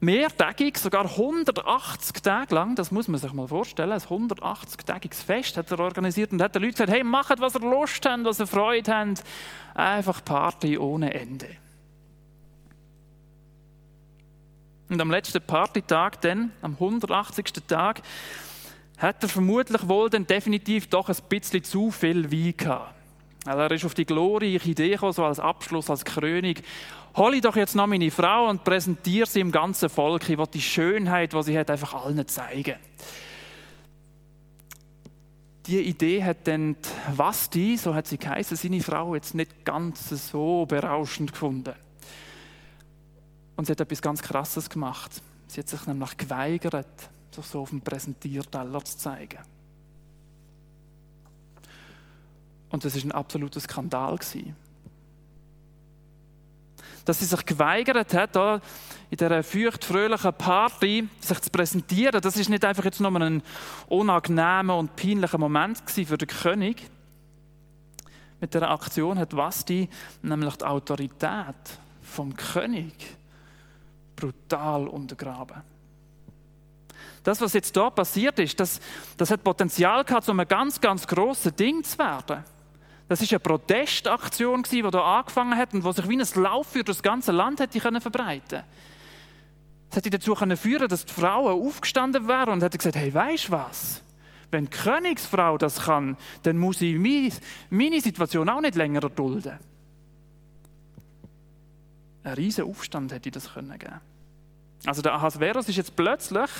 mehrtägig, 0.00 0.78
sogar 0.78 1.04
180 1.04 2.22
Tage 2.22 2.54
lang, 2.54 2.74
das 2.74 2.90
muss 2.90 3.08
man 3.08 3.20
sich 3.20 3.32
mal 3.32 3.48
vorstellen, 3.48 3.92
ein 3.92 4.00
180-tägiges 4.00 5.22
Fest 5.22 5.56
hat 5.56 5.70
er 5.70 5.80
organisiert 5.80 6.32
und 6.32 6.42
hat 6.42 6.54
den 6.54 6.62
Leuten 6.62 6.72
gesagt, 6.72 6.90
hey, 6.90 7.04
macht, 7.04 7.40
was 7.40 7.54
ihr 7.54 7.60
Lust 7.60 8.04
habt, 8.06 8.24
was 8.24 8.40
ihr 8.40 8.46
Freude 8.46 8.94
habt. 8.94 9.22
Einfach 9.74 10.24
Party 10.24 10.78
ohne 10.78 11.14
Ende. 11.14 11.48
Und 14.88 15.00
am 15.00 15.10
letzten 15.10 15.40
Partytag, 15.40 16.20
dann, 16.22 16.50
am 16.62 16.72
180. 16.72 17.52
Tag, 17.68 18.02
hat 18.98 19.22
er 19.22 19.28
vermutlich 19.28 19.86
wohl 19.86 20.10
dann 20.10 20.26
definitiv 20.26 20.88
doch 20.88 21.08
ein 21.08 21.16
bisschen 21.28 21.62
zu 21.62 21.90
viel 21.90 22.30
Wein 22.32 22.54
gehabt. 22.56 22.94
Also 23.46 23.60
er 23.60 23.70
ist 23.70 23.84
auf 23.84 23.94
die 23.94 24.04
glorreiche 24.04 24.68
Idee 24.68 24.90
gekommen, 24.90 25.12
so 25.12 25.24
als 25.24 25.40
Abschluss, 25.40 25.88
als 25.88 26.04
Krönung 26.04 26.56
hole 27.16 27.36
ich 27.36 27.42
doch 27.42 27.56
jetzt 27.56 27.74
noch 27.74 27.86
meine 27.86 28.10
Frau 28.10 28.48
und 28.48 28.64
präsentiere 28.64 29.26
sie 29.26 29.40
im 29.40 29.52
ganzen 29.52 29.88
Volk. 29.88 30.28
Ich 30.28 30.38
will 30.38 30.46
die 30.46 30.60
Schönheit, 30.60 31.32
die 31.32 31.42
sie 31.42 31.58
hat, 31.58 31.70
einfach 31.70 31.94
allen 31.94 32.26
zeigen. 32.28 32.76
Die 35.66 35.80
Idee 35.80 36.24
hat 36.24 36.46
dann 36.46 36.76
Vasti, 37.14 37.76
so 37.76 37.94
hat 37.94 38.06
sie 38.06 38.18
geheißen, 38.18 38.56
seine 38.56 38.80
Frau 38.80 39.14
jetzt 39.14 39.34
nicht 39.34 39.64
ganz 39.64 40.08
so 40.08 40.66
berauschend 40.66 41.32
gefunden. 41.32 41.74
Und 43.56 43.66
sie 43.66 43.72
hat 43.72 43.80
etwas 43.80 44.00
ganz 44.00 44.22
Krasses 44.22 44.70
gemacht. 44.70 45.22
Sie 45.48 45.60
hat 45.60 45.68
sich 45.68 45.86
nämlich 45.86 46.16
geweigert, 46.16 47.10
sich 47.30 47.44
so 47.44 47.60
auf 47.60 47.70
dem 47.70 47.82
Präsentierteller 47.82 48.84
zu 48.84 48.98
zeigen. 48.98 49.38
Und 52.70 52.84
das 52.84 52.94
ist 52.94 53.04
ein 53.04 53.12
absoluter 53.12 53.60
Skandal 53.60 54.16
gewesen 54.16 54.56
dass 57.10 57.18
sie 57.18 57.24
sich 57.24 57.44
geweigert 57.44 58.14
hat, 58.14 58.36
da 58.36 58.60
in 59.10 59.16
dieser 59.16 59.42
feucht-fröhlichen 59.42 60.32
Party 60.32 61.08
sich 61.18 61.40
zu 61.40 61.50
präsentieren. 61.50 62.20
Das 62.20 62.36
ist 62.36 62.48
nicht 62.48 62.64
einfach 62.64 62.84
jetzt 62.84 63.00
nur 63.00 63.12
ein 63.20 63.42
unangenehmer 63.88 64.76
und 64.76 64.94
peinlicher 64.94 65.36
Moment 65.36 65.82
für 65.90 66.16
den 66.16 66.28
König. 66.28 66.88
Mit 68.40 68.54
dieser 68.54 68.70
Aktion 68.70 69.18
hat 69.18 69.36
Vasti 69.36 69.88
nämlich 70.22 70.54
die 70.54 70.64
Autorität 70.64 71.56
vom 72.00 72.36
König 72.36 72.94
brutal 74.14 74.86
untergraben. 74.86 75.62
Das, 77.24 77.40
was 77.40 77.54
jetzt 77.54 77.76
da 77.76 77.90
passiert 77.90 78.38
ist, 78.38 78.60
das, 78.60 78.78
das 79.16 79.32
hat 79.32 79.42
Potenzial 79.42 80.04
gehabt, 80.04 80.28
um 80.28 80.38
ein 80.38 80.46
ganz, 80.46 80.80
ganz 80.80 81.08
grosses 81.08 81.56
Ding 81.56 81.82
zu 81.82 81.98
werden. 81.98 82.44
Das 83.10 83.20
ist 83.20 83.32
eine 83.32 83.40
Protestaktion, 83.40 84.62
die 84.62 84.82
hier 84.82 84.94
angefangen 84.94 85.58
hat 85.58 85.74
und 85.74 85.84
die 85.84 85.92
sich 85.92 86.08
wie 86.08 86.16
ein 86.16 86.42
Lauf 86.44 86.68
für 86.68 86.84
das 86.84 87.02
ganze 87.02 87.32
Land 87.32 87.58
hätte 87.58 87.80
verbreiten. 88.00 88.62
Das 89.88 89.96
hätte 89.96 90.10
dazu 90.10 90.36
führen 90.36 90.88
dass 90.88 91.06
die 91.06 91.12
Frauen 91.12 91.60
aufgestanden 91.60 92.28
wären 92.28 92.50
und 92.50 92.62
hätten 92.62 92.78
gesagt, 92.78 92.94
hey, 92.94 93.12
weißt 93.12 93.48
du 93.48 93.50
was? 93.50 94.04
Wenn 94.52 94.66
die 94.66 94.70
Königsfrau 94.70 95.58
das 95.58 95.86
kann, 95.86 96.16
dann 96.44 96.56
muss 96.56 96.80
ich 96.82 97.00
meine 97.68 98.00
Situation 98.00 98.48
auch 98.48 98.60
nicht 98.60 98.76
länger 98.76 99.02
erdulden. 99.02 99.58
Ein 102.22 102.34
riesiger 102.34 102.68
Aufstand 102.68 103.10
hätte 103.10 103.32
das 103.32 103.54
können 103.54 103.76
geben. 103.76 104.00
Also 104.86 105.02
der 105.02 105.14
Ahasverus 105.14 105.68
ist 105.68 105.74
jetzt 105.74 105.96
plötzlich 105.96 106.50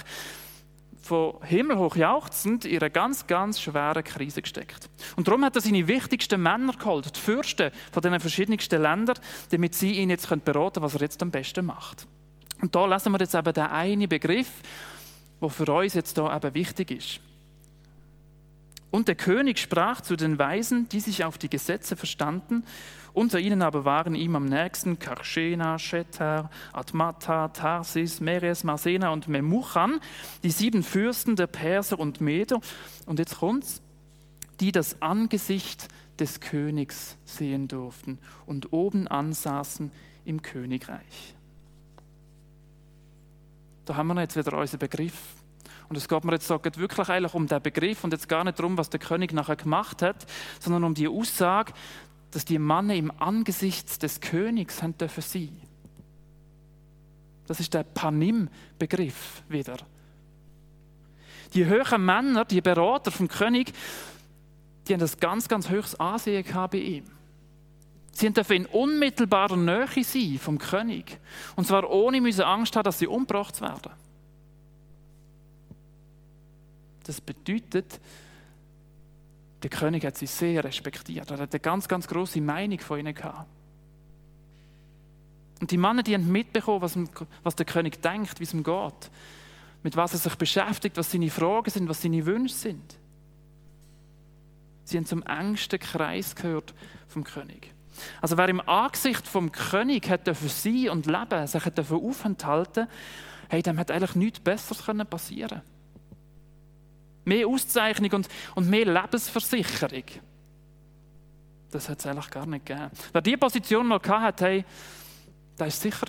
von 1.00 1.42
himmelhoch 1.42 1.97
jauchzend 1.97 2.64
in 2.64 2.78
eine 2.80 2.90
ganz, 2.90 3.26
ganz 3.26 3.61
schwere 3.61 4.02
Krise 4.02 4.42
gesteckt. 4.42 4.88
Und 5.16 5.26
darum 5.26 5.45
hat 5.45 5.57
er 5.57 5.62
seine 5.62 5.88
wichtigsten 5.88 6.42
Männer 6.42 6.75
geholt, 6.75 7.16
die 7.16 7.21
Fürsten 7.21 7.71
von 7.90 8.02
den 8.02 8.21
verschiedensten 8.21 8.83
Ländern, 8.83 9.19
damit 9.50 9.75
sie 9.75 9.92
ihn 9.92 10.11
jetzt 10.11 10.28
beraten 10.28 10.75
können, 10.75 10.85
was 10.85 10.95
er 10.95 11.00
jetzt 11.00 11.23
am 11.23 11.30
besten 11.30 11.66
macht. 11.66 12.07
Und 12.61 12.75
da 12.75 12.87
lesen 12.87 13.12
wir 13.12 13.19
jetzt 13.19 13.35
eben 13.35 13.52
den 13.52 13.64
einen 13.64 14.09
Begriff, 14.09 14.50
der 15.40 15.49
für 15.49 15.73
uns 15.73 15.95
jetzt 15.95 16.19
da 16.19 16.37
eben 16.37 16.54
wichtig 16.54 16.90
ist. 16.90 17.21
Und 18.90 19.09
der 19.09 19.14
König 19.14 19.59
sprach 19.59 20.00
zu 20.00 20.16
den 20.16 20.38
Weisen, 20.38 20.88
die 20.88 21.00
sich 21.00 21.25
auf 21.25 21.38
die 21.38 21.49
Gesetze 21.49 21.97
verstanden 21.97 22.64
unter 23.12 23.40
ihnen 23.40 23.62
aber 23.62 23.85
waren 23.85 24.14
ihm 24.14 24.37
am 24.37 24.44
nächsten 24.44 24.99
Karschena, 24.99 25.78
Shetar, 25.78 26.50
Admata, 26.73 27.49
Tarsis, 27.49 28.20
Meres, 28.20 28.64
Marsena 28.64 29.11
und 29.11 29.28
Memuchan, 29.28 30.00
die 30.42 30.50
sieben 30.50 30.82
Fürsten 30.82 31.37
der 31.37 31.49
Perser 31.49 31.99
und 31.99 32.20
Meder. 32.20 32.61
Und 33.06 33.18
jetzt 33.18 33.38
kommt's, 33.38 33.82
die 34.61 34.73
das 34.73 35.00
Angesicht 35.02 35.88
des 36.18 36.40
Königs 36.40 37.16
sehen 37.25 37.66
durften 37.66 38.18
und 38.47 38.73
oben 38.73 39.09
ansaßen 39.09 39.90
im 40.25 40.42
Königreich. 40.42 41.35
Da 43.87 43.97
haben 43.97 44.09
wir 44.09 44.20
jetzt 44.20 44.37
wieder 44.37 44.56
unseren 44.56 44.78
Begriff. 44.78 45.39
Und 45.90 45.97
es 45.97 46.09
geht 46.09 46.25
mir 46.25 46.32
jetzt 46.32 46.47
so 46.47 46.61
wirklich 46.62 47.09
eigentlich 47.09 47.35
um 47.35 47.49
den 47.49 47.61
Begriff 47.61 48.04
und 48.04 48.12
jetzt 48.12 48.28
gar 48.28 48.44
nicht 48.44 48.61
darum, 48.61 48.78
was 48.78 48.90
der 48.90 49.00
König 49.00 49.32
nachher 49.32 49.56
gemacht 49.56 50.02
hat, 50.02 50.25
sondern 50.61 50.85
um 50.85 50.94
die 50.94 51.09
Aussage, 51.09 51.73
dass 52.30 52.44
die 52.44 52.61
Männer 52.61 52.94
im 52.94 53.11
Angesicht 53.20 54.00
des 54.00 54.20
Königs 54.20 54.85
haben 54.85 54.97
dürfen 54.97 55.20
sein. 55.20 55.61
Das 57.49 57.59
ist 57.59 57.75
der 57.75 57.82
Panim-Begriff 57.82 59.42
wieder. 59.49 59.78
Die 61.54 61.66
höheren 61.66 62.04
Männer, 62.04 62.44
die 62.44 62.61
Berater 62.61 63.11
vom 63.11 63.26
König, 63.26 63.73
die 64.87 64.92
haben 64.92 65.00
das 65.00 65.18
ganz, 65.18 65.49
ganz 65.49 65.70
höchstes 65.70 65.99
Ansehen 65.99 66.44
gehabt 66.44 66.70
bei 66.70 66.78
ihm. 66.78 67.04
Sie 68.12 68.32
dürfen 68.32 68.52
in 68.52 68.66
unmittelbarer 68.66 69.56
Nähe 69.56 70.04
sein 70.04 70.38
vom 70.40 70.59
König. 70.59 71.18
Und 71.56 71.66
zwar 71.66 71.90
ohne 71.90 72.20
müssen 72.20 72.42
Angst 72.42 72.76
haben, 72.76 72.85
dass 72.85 73.00
sie 73.00 73.09
umgebracht 73.09 73.61
werden. 73.61 73.90
Das 77.11 77.21
bedeutet, 77.21 77.99
der 79.64 79.69
König 79.69 80.05
hat 80.05 80.17
sie 80.17 80.26
sehr 80.26 80.62
respektiert. 80.62 81.29
Er 81.33 81.38
hat 81.38 81.52
eine 81.52 81.59
ganz, 81.59 81.88
ganz 81.88 82.07
große 82.07 82.40
Meinung 82.40 82.79
von 82.79 83.00
ihnen 83.00 83.12
gehabt. 83.12 83.49
Und 85.61 85.73
die 85.73 85.76
Männer, 85.76 86.05
die 86.05 86.14
haben 86.14 86.31
mitbekommen, 86.31 86.83
was, 86.83 86.97
was 87.43 87.57
der 87.57 87.67
König 87.67 88.00
denkt, 88.00 88.38
wie 88.38 88.45
es 88.45 88.55
ihm 88.55 88.62
geht, 88.62 89.11
mit 89.83 89.97
was 89.97 90.12
er 90.12 90.21
sich 90.21 90.37
beschäftigt, 90.37 90.97
was 90.97 91.11
seine 91.11 91.31
Fragen 91.31 91.69
sind, 91.69 91.88
was 91.88 92.00
seine 92.00 92.25
Wünsche 92.26 92.55
sind. 92.55 92.95
Sie 94.85 94.97
haben 94.97 95.05
zum 95.05 95.25
engsten 95.25 95.81
Kreis 95.81 96.37
gehört 96.37 96.75
vom 97.09 97.25
König. 97.25 97.75
Also 98.21 98.37
wer 98.37 98.49
im 98.49 98.61
Angesicht 98.61 99.26
vom 99.26 99.50
König 99.50 100.09
hat 100.09 100.29
dürfen 100.29 100.49
sein 100.49 100.90
und 100.90 101.07
leben, 101.07 101.45
sich 101.49 101.64
hat 101.64 101.76
aufenthalten, 101.90 102.87
hey, 103.49 103.62
dem 103.62 103.81
hat 103.81 103.90
eigentlich 103.90 104.14
nichts 104.14 104.38
Besseres 104.38 105.09
passieren 105.09 105.62
Mehr 107.30 107.46
Auszeichnung 107.46 108.10
und, 108.12 108.28
und 108.56 108.68
mehr 108.68 108.87
Lebensversicherung. 108.87 110.02
Das 111.70 111.88
hat 111.88 112.00
es 112.00 112.06
eigentlich 112.06 112.30
gar 112.30 112.44
nicht 112.44 112.66
gegeben. 112.66 112.90
Wer 113.12 113.22
diese 113.22 113.38
Position 113.38 113.87
mal 113.87 114.00
hatte, 114.04 114.44
hey, 114.44 114.64
der 115.56 115.66
war 115.66 115.70
sicher. 115.70 116.06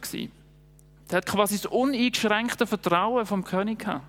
Der 1.12 1.18
hat 1.18 1.26
quasi 1.28 1.58
das 1.58 1.68
uneingeschränkte 1.68 2.66
Vertrauen 2.66 3.28
vom 3.28 3.44
König 3.44 3.80
gehabt. 3.80 4.06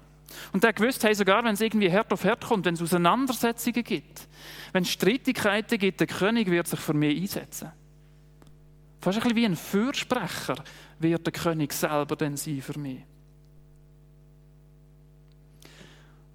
Und 0.54 0.64
der 0.64 0.72
gewusst, 0.72 1.04
hey, 1.04 1.14
sogar 1.14 1.44
wenn 1.44 1.52
es 1.52 1.60
irgendwie 1.60 1.90
Herd 1.90 2.10
auf 2.14 2.24
Herd 2.24 2.46
kommt, 2.46 2.64
wenn 2.64 2.74
es 2.74 2.80
Auseinandersetzungen 2.80 3.84
gibt, 3.84 4.26
wenn 4.72 4.84
es 4.84 4.90
Streitigkeiten 4.90 5.78
gibt, 5.78 6.00
der 6.00 6.06
König 6.06 6.50
wird 6.50 6.66
sich 6.66 6.80
für 6.80 6.94
mich 6.94 7.20
einsetzen. 7.20 7.72
Fast 9.02 9.18
ein 9.18 9.22
bisschen 9.22 9.36
wie 9.36 9.44
ein 9.44 9.56
Fürsprecher 9.56 10.64
wird 10.98 11.26
der 11.26 11.32
König 11.34 11.74
selber 11.74 12.16
dann 12.16 12.38
sein 12.38 12.62
für 12.62 12.78
mich. 12.78 13.00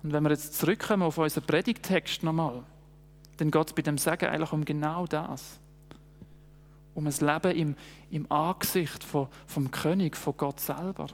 Und 0.03 0.13
wenn 0.13 0.23
wir 0.23 0.29
jetzt 0.29 0.53
zurückkommen 0.53 1.03
auf 1.03 1.17
unseren 1.17 1.45
Predigtext 1.45 2.23
nochmal, 2.23 2.63
dann 3.37 3.51
geht 3.51 3.67
es 3.67 3.73
bei 3.73 3.81
dem 3.81 3.97
Sagen 3.97 4.27
eigentlich 4.27 4.51
um 4.51 4.65
genau 4.65 5.05
das. 5.05 5.59
Um 6.93 7.05
ein 7.07 7.13
Leben 7.19 7.55
im, 7.55 7.75
im 8.09 8.31
Angesicht 8.31 9.03
von, 9.03 9.27
vom 9.45 9.69
König, 9.69 10.17
von 10.17 10.35
Gott 10.35 10.59
selber. 10.59 11.07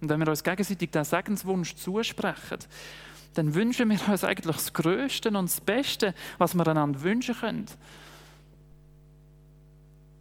Und 0.00 0.08
wenn 0.08 0.20
wir 0.20 0.28
uns 0.28 0.42
gegenseitig 0.42 0.90
den 0.90 1.04
Segenswunsch 1.04 1.74
zusprechen, 1.76 2.58
dann 3.34 3.54
wünschen 3.54 3.90
wir 3.90 4.08
uns 4.08 4.24
eigentlich 4.24 4.56
das 4.56 4.72
Größte 4.72 5.28
und 5.28 5.34
das 5.34 5.60
Beste, 5.60 6.14
was 6.38 6.54
wir 6.54 6.66
einander 6.66 7.02
wünschen 7.02 7.34
können. 7.34 7.66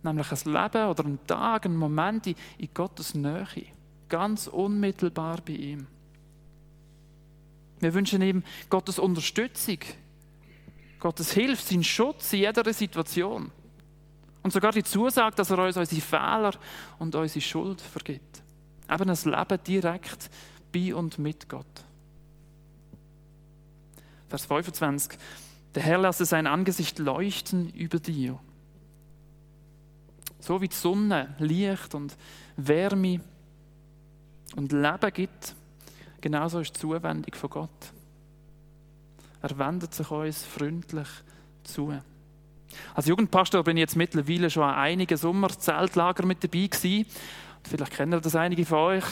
Nämlich 0.03 0.31
ein 0.31 0.53
Leben 0.53 0.89
oder 0.89 1.05
einen 1.05 1.25
Tag, 1.25 1.65
einen 1.65 1.77
Moment 1.77 2.27
in, 2.27 2.35
in 2.59 2.69
Gottes 2.73 3.15
Nähe. 3.15 3.47
Ganz 4.07 4.47
unmittelbar 4.47 5.39
bei 5.43 5.53
ihm. 5.53 5.87
Wir 7.85 7.93
wünschen 7.93 8.23
ihm 8.23 8.41
Gottes 8.67 8.97
Unterstützung, 8.97 9.77
Gottes 10.99 11.33
Hilfe, 11.33 11.61
seinen 11.61 11.83
Schutz 11.83 12.33
in 12.33 12.39
jeder 12.39 12.73
Situation. 12.73 13.51
Und 14.41 14.51
sogar 14.51 14.71
die 14.71 14.83
Zusage, 14.83 15.35
dass 15.35 15.51
er 15.51 15.59
uns 15.59 15.77
unsere 15.77 16.01
Fehler 16.01 16.53
und 16.97 17.13
unsere 17.13 17.41
Schuld 17.41 17.81
vergibt. 17.81 18.41
Eben 18.91 19.07
ein 19.07 19.31
Leben 19.31 19.63
direkt 19.67 20.31
bei 20.73 20.95
und 20.95 21.19
mit 21.19 21.47
Gott. 21.47 21.67
Vers 24.29 24.47
25. 24.47 25.19
Der 25.75 25.83
Herr 25.83 25.99
lasse 25.99 26.25
sein 26.25 26.47
Angesicht 26.47 26.97
leuchten 26.97 27.69
über 27.69 27.99
dir. 27.99 28.39
So 30.39 30.59
wie 30.59 30.69
die 30.69 30.75
Sonne 30.75 31.35
Licht 31.37 31.93
und 31.93 32.17
Wärme 32.57 33.21
und 34.55 34.71
Leben 34.71 35.13
gibt, 35.13 35.55
genauso 36.25 36.59
ist 36.59 36.75
die 36.75 36.79
Zuwendung 36.79 37.35
von 37.35 37.49
Gott. 37.51 37.93
Er 39.43 39.59
wendet 39.59 39.93
sich 39.93 40.09
uns 40.09 40.43
freundlich 40.43 41.07
zu. 41.63 41.93
Als 42.95 43.05
Jugendpastor 43.05 43.63
bin 43.63 43.77
ich 43.77 43.81
jetzt 43.81 43.95
mittlerweile 43.95 44.49
schon 44.49 44.63
an 44.63 44.73
einigen 44.73 45.17
Sommerzeltlager 45.19 46.25
mit 46.25 46.43
dabei 46.43 46.65
gewesen. 46.65 47.05
Vielleicht 47.61 47.93
kennen 47.93 48.19
das 48.19 48.35
einige 48.35 48.65
von 48.65 48.77
euch. 48.79 49.03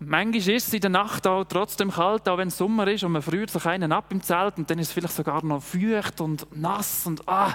Manchmal 0.00 0.56
ist 0.56 0.66
es 0.66 0.74
in 0.74 0.80
der 0.80 0.90
Nacht 0.90 1.24
auch 1.28 1.44
trotzdem 1.44 1.92
kalt, 1.92 2.28
auch 2.28 2.38
wenn 2.38 2.48
es 2.48 2.58
Sommer 2.58 2.88
ist 2.88 3.04
und 3.04 3.12
man 3.12 3.22
friert 3.22 3.50
sich 3.50 3.64
einen 3.66 3.92
ab 3.92 4.06
im 4.10 4.20
Zelt 4.20 4.58
und 4.58 4.68
dann 4.68 4.80
ist 4.80 4.88
es 4.88 4.92
vielleicht 4.92 5.14
sogar 5.14 5.44
noch 5.44 5.62
feucht 5.62 6.20
und 6.20 6.48
nass 6.56 7.06
und 7.06 7.28
ah, 7.28 7.54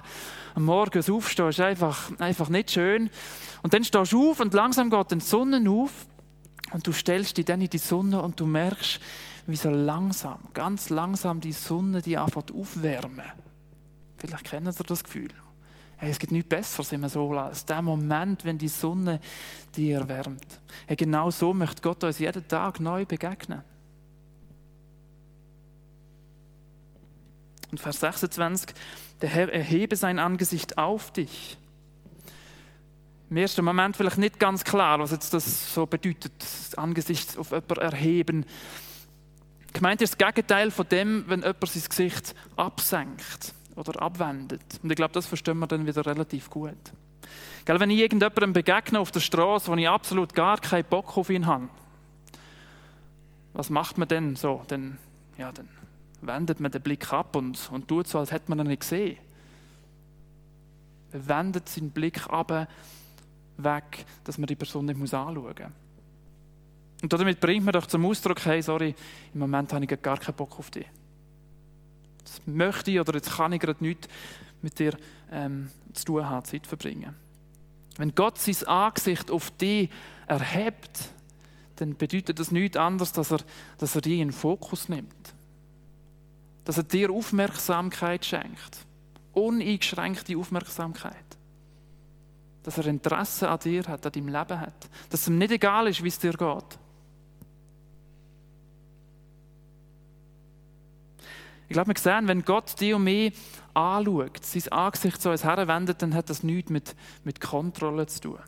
am 0.54 0.64
Morgen 0.64 1.04
aufstehen 1.12 1.50
ist 1.50 1.60
einfach, 1.60 2.12
einfach 2.20 2.48
nicht 2.48 2.72
schön. 2.72 3.10
Und 3.62 3.74
dann 3.74 3.84
stehst 3.84 4.14
du 4.14 4.32
auf 4.32 4.40
und 4.40 4.54
langsam 4.54 4.90
geht 4.90 5.12
die 5.12 5.20
Sonne 5.20 5.70
auf 5.70 5.92
und 6.72 6.86
du 6.86 6.92
stellst 6.92 7.38
dich 7.38 7.46
dann 7.46 7.62
in 7.62 7.70
die 7.70 7.78
Sonne 7.78 8.22
und 8.22 8.40
du 8.40 8.46
merkst, 8.46 9.00
wie 9.48 9.56
so 9.56 9.70
langsam, 9.70 10.40
ganz 10.54 10.90
langsam 10.90 11.40
die 11.40 11.52
Sonne 11.52 12.02
die 12.02 12.18
anfängt 12.18 12.54
aufwärmen. 12.54 13.26
Vielleicht 14.18 14.46
kennen 14.46 14.72
Sie 14.72 14.84
das 14.84 15.04
Gefühl. 15.04 15.30
Hey, 15.98 16.12
es 16.12 16.20
gibt 16.20 16.32
nichts 16.32 16.50
Besseres 16.50 16.92
immer 16.92 17.10
so 17.10 17.32
als 17.38 17.66
der 17.66 17.82
Moment, 17.82 18.44
wenn 18.44 18.58
die 18.58 18.68
Sonne 18.68 19.20
dich 19.76 19.92
erwärmt. 19.92 20.60
Hey, 20.88 20.96
genau 20.96 21.32
so 21.32 21.54
möchte 21.54 21.82
Gott 21.82 22.04
uns 22.04 22.20
jeden 22.20 22.48
Tag 22.48 22.80
neu 22.80 23.06
begegnen. 23.06 23.62
Und 27.72 27.80
Vers 27.80 28.00
26, 28.00 28.76
der 29.22 29.30
Herr 29.30 29.52
erhebe 29.52 29.96
sein 29.96 30.20
Angesicht 30.20 30.78
auf 30.78 31.12
dich. 31.12 31.58
Im 33.30 33.38
ersten 33.38 33.66
Moment 33.66 33.98
vielleicht 33.98 34.18
nicht 34.18 34.40
ganz 34.40 34.64
klar, 34.64 35.00
was 35.00 35.12
jetzt 35.12 35.34
das 35.34 35.74
so 35.74 35.86
bedeutet, 35.86 36.32
das 36.38 36.76
Angesicht 36.76 37.38
auf 37.38 37.52
jemanden 37.52 37.80
erheben. 37.80 38.46
Gemeint 39.74 40.02
ist 40.02 40.20
das 40.20 40.28
Gegenteil 40.28 40.72
von 40.72 40.88
dem, 40.88 41.26
wenn 41.28 41.42
jemand 41.42 41.68
sein 41.68 41.84
Gesicht 41.90 42.36
absenkt 42.56 43.54
oder 43.76 44.02
abwendet. 44.02 44.80
Und 44.82 44.90
ich 44.92 44.96
glaube, 44.96 45.14
das 45.14 45.26
verstehen 45.26 45.58
wir 45.60 45.68
dann 45.68 45.86
wieder 45.86 46.06
relativ 46.06 46.50
gut. 46.50 46.78
Gell, 47.66 47.80
wenn 47.80 47.90
ich 47.90 48.00
irgendjemandem 48.00 48.54
begegne 48.54 49.00
auf 49.00 49.12
der 49.12 49.20
Straße, 49.20 49.72
wo 49.72 49.76
ich 49.76 49.90
absolut 49.90 50.34
gar 50.36 50.60
keinen 50.60 50.86
Bock 50.86 51.18
auf 51.18 51.30
ihn 51.32 51.48
habe, 51.48 51.68
was 53.54 53.70
macht 53.70 53.98
man 53.98 54.08
denn 54.08 54.36
so? 54.36 54.62
Dann, 54.68 54.98
ja, 55.38 55.52
dann 55.52 55.68
wendet 56.22 56.60
man 56.60 56.72
den 56.72 56.82
Blick 56.82 57.12
ab 57.12 57.36
und, 57.36 57.70
und 57.72 57.88
tut 57.88 58.08
so, 58.08 58.20
als 58.20 58.32
hätte 58.32 58.50
man 58.50 58.60
ihn 58.60 58.68
nicht 58.68 58.82
gesehen. 58.82 59.18
Man 61.12 61.28
wendet 61.28 61.70
seinen 61.70 61.92
Blick 61.92 62.28
ab, 62.28 62.68
weg, 63.58 64.06
dass 64.24 64.38
man 64.38 64.48
die 64.48 64.56
Person 64.56 64.86
nicht 64.86 65.00
anschauen 65.00 65.36
muss. 65.36 65.56
Und 67.02 67.14
damit 67.14 67.40
bringt 67.40 67.66
man 67.66 67.74
doch 67.74 67.86
zum 67.86 68.06
Ausdruck, 68.06 68.44
hey, 68.46 68.62
sorry, 68.62 68.96
im 69.34 69.40
Moment 69.40 69.72
habe 69.74 69.86
ich 69.86 70.02
gar 70.02 70.18
keinen 70.18 70.36
Bock 70.36 70.58
auf 70.58 70.72
dich 70.72 70.86
jetzt 72.26 72.48
möchte 72.48 72.92
ich 72.92 73.00
oder 73.00 73.14
jetzt 73.14 73.32
kann 73.32 73.54
ich 73.54 73.62
gerade 73.62 73.84
nichts 73.84 74.08
mit 74.62 74.80
dir 74.80 74.98
ähm, 75.32 75.70
zu 75.94 76.06
tun 76.06 76.28
haben, 76.28 76.46
Zeit 76.46 76.66
verbringen. 76.66 77.16
Wenn 77.98 78.14
Gott 78.14 78.40
sein 78.40 78.68
Angesicht 78.68 79.32
auf 79.32 79.52
dich 79.52 79.90
erhebt, 80.28 81.12
dann 81.78 81.96
bedeutet 81.96 82.40
das 82.40 82.52
nichts 82.52 82.78
anderes, 82.78 83.12
dass 83.12 83.32
er, 83.32 83.40
dass 83.78 83.96
er 83.96 84.02
dich 84.02 84.14
in 84.14 84.30
den 84.30 84.32
Fokus 84.32 84.90
nimmt. 84.90 85.34
Dass 86.64 86.78
er 86.78 86.84
dir 86.84 87.12
Aufmerksamkeit 87.12 88.26
schenkt. 88.26 88.86
Uneingeschränkte 89.34 90.38
Aufmerksamkeit. 90.38 91.16
Dass 92.66 92.80
er 92.80 92.88
Interesse 92.88 93.48
an 93.48 93.60
dir 93.60 93.84
hat, 93.84 94.06
an 94.06 94.12
deinem 94.12 94.28
Leben 94.28 94.60
hat. 94.60 94.90
Dass 95.12 95.22
es 95.22 95.28
ihm 95.28 95.38
nicht 95.38 95.52
egal 95.52 95.88
ist, 95.88 96.04
wie 96.04 96.08
es 96.08 96.18
dir 96.18 96.34
geht. 96.34 96.80
Ich 101.68 101.74
glaube, 101.74 101.94
wir 101.94 102.00
sehen, 102.00 102.28
wenn 102.28 102.44
Gott 102.44 102.80
dich 102.80 102.94
und 102.94 103.04
mich 103.04 103.34
anschaut, 103.76 104.44
sein 104.44 104.72
Angesicht 104.72 105.22
zu 105.22 105.30
uns 105.30 105.44
herwendet, 105.44 106.02
dann 106.02 106.14
hat 106.16 106.30
das 106.30 106.44
nichts 106.44 106.72
mit, 106.72 106.96
mit 107.24 107.40
Kontrolle 107.40 108.08
zu 108.08 108.22
tun. 108.22 108.40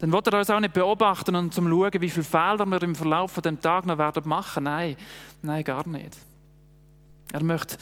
Dann 0.00 0.12
wird 0.12 0.26
er 0.28 0.38
uns 0.38 0.50
auch 0.50 0.60
nicht 0.60 0.74
beobachten 0.74 1.34
und 1.36 1.54
zum 1.54 1.68
schauen, 1.68 2.00
wie 2.00 2.10
viele 2.10 2.24
Fehler 2.24 2.66
wir 2.66 2.82
im 2.82 2.94
Verlauf 2.94 3.32
von 3.32 3.42
dem 3.42 3.60
Tag 3.60 3.86
noch 3.86 3.98
werden 3.98 4.28
machen. 4.28 4.64
Nein, 4.64 4.96
nein, 5.42 5.64
gar 5.64 5.86
nicht. 5.88 6.16
Er 7.32 7.42
möchte, 7.42 7.76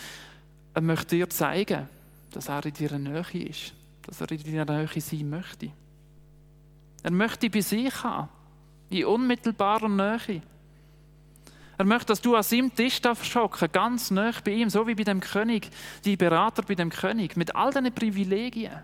er 0.75 0.83
möchte 0.83 1.17
dir 1.17 1.29
zeigen, 1.29 1.89
dass 2.31 2.49
er 2.49 2.65
in 2.65 2.75
deiner 2.75 2.99
Nähe 2.99 3.49
ist, 3.49 3.75
dass 4.03 4.21
er 4.21 4.31
in 4.31 4.43
deiner 4.43 4.65
Nähe 4.65 5.01
sein 5.01 5.31
möchte. 5.31 5.71
Er 7.03 7.11
möchte 7.11 7.51
bei 7.51 7.61
sich 7.61 8.03
haben. 8.03 8.29
in 8.91 9.05
unmittelbarer 9.05 9.89
Nähe. 9.89 10.43
Er 11.79 11.85
möchte, 11.85 12.07
dass 12.07 12.21
du 12.21 12.37
an 12.37 12.43
seinem 12.43 12.75
Tisch 12.75 13.01
schocken, 13.23 13.73
ganz 13.73 14.11
nah 14.11 14.33
bei 14.45 14.51
ihm, 14.51 14.69
so 14.69 14.87
wie 14.87 14.95
bei 14.95 15.05
dem 15.05 15.21
König, 15.21 15.71
die 16.05 16.17
Berater 16.17 16.63
bei 16.63 16.75
dem 16.75 16.91
König, 16.91 17.37
mit 17.37 17.55
all 17.55 17.71
diesen 17.71 17.95
Privilegien. 17.95 18.83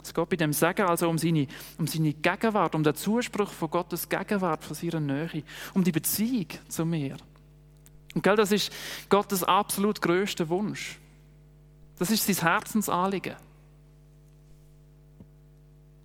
Es 0.00 0.14
geht 0.14 0.28
bei 0.28 0.36
dem 0.36 0.52
Sagen 0.52 0.86
also 0.86 1.08
um 1.08 1.18
seine, 1.18 1.48
um 1.76 1.86
seine 1.86 2.12
Gegenwart, 2.12 2.74
um 2.74 2.84
den 2.84 2.94
Zuspruch 2.94 3.50
von 3.50 3.68
Gottes 3.68 4.08
Gegenwart, 4.08 4.62
von 4.62 4.76
seiner 4.76 5.00
Nähe, 5.00 5.42
um 5.74 5.82
die 5.82 5.92
Beziehung 5.92 6.46
zu 6.68 6.86
mir. 6.86 7.16
Und 8.14 8.22
gell, 8.22 8.36
das 8.36 8.52
ist 8.52 8.72
Gottes 9.08 9.42
absolut 9.42 10.00
größter 10.00 10.48
Wunsch. 10.48 10.98
Das 11.98 12.10
ist 12.10 12.26
sein 12.26 12.48
Herzensanliegen. 12.48 13.36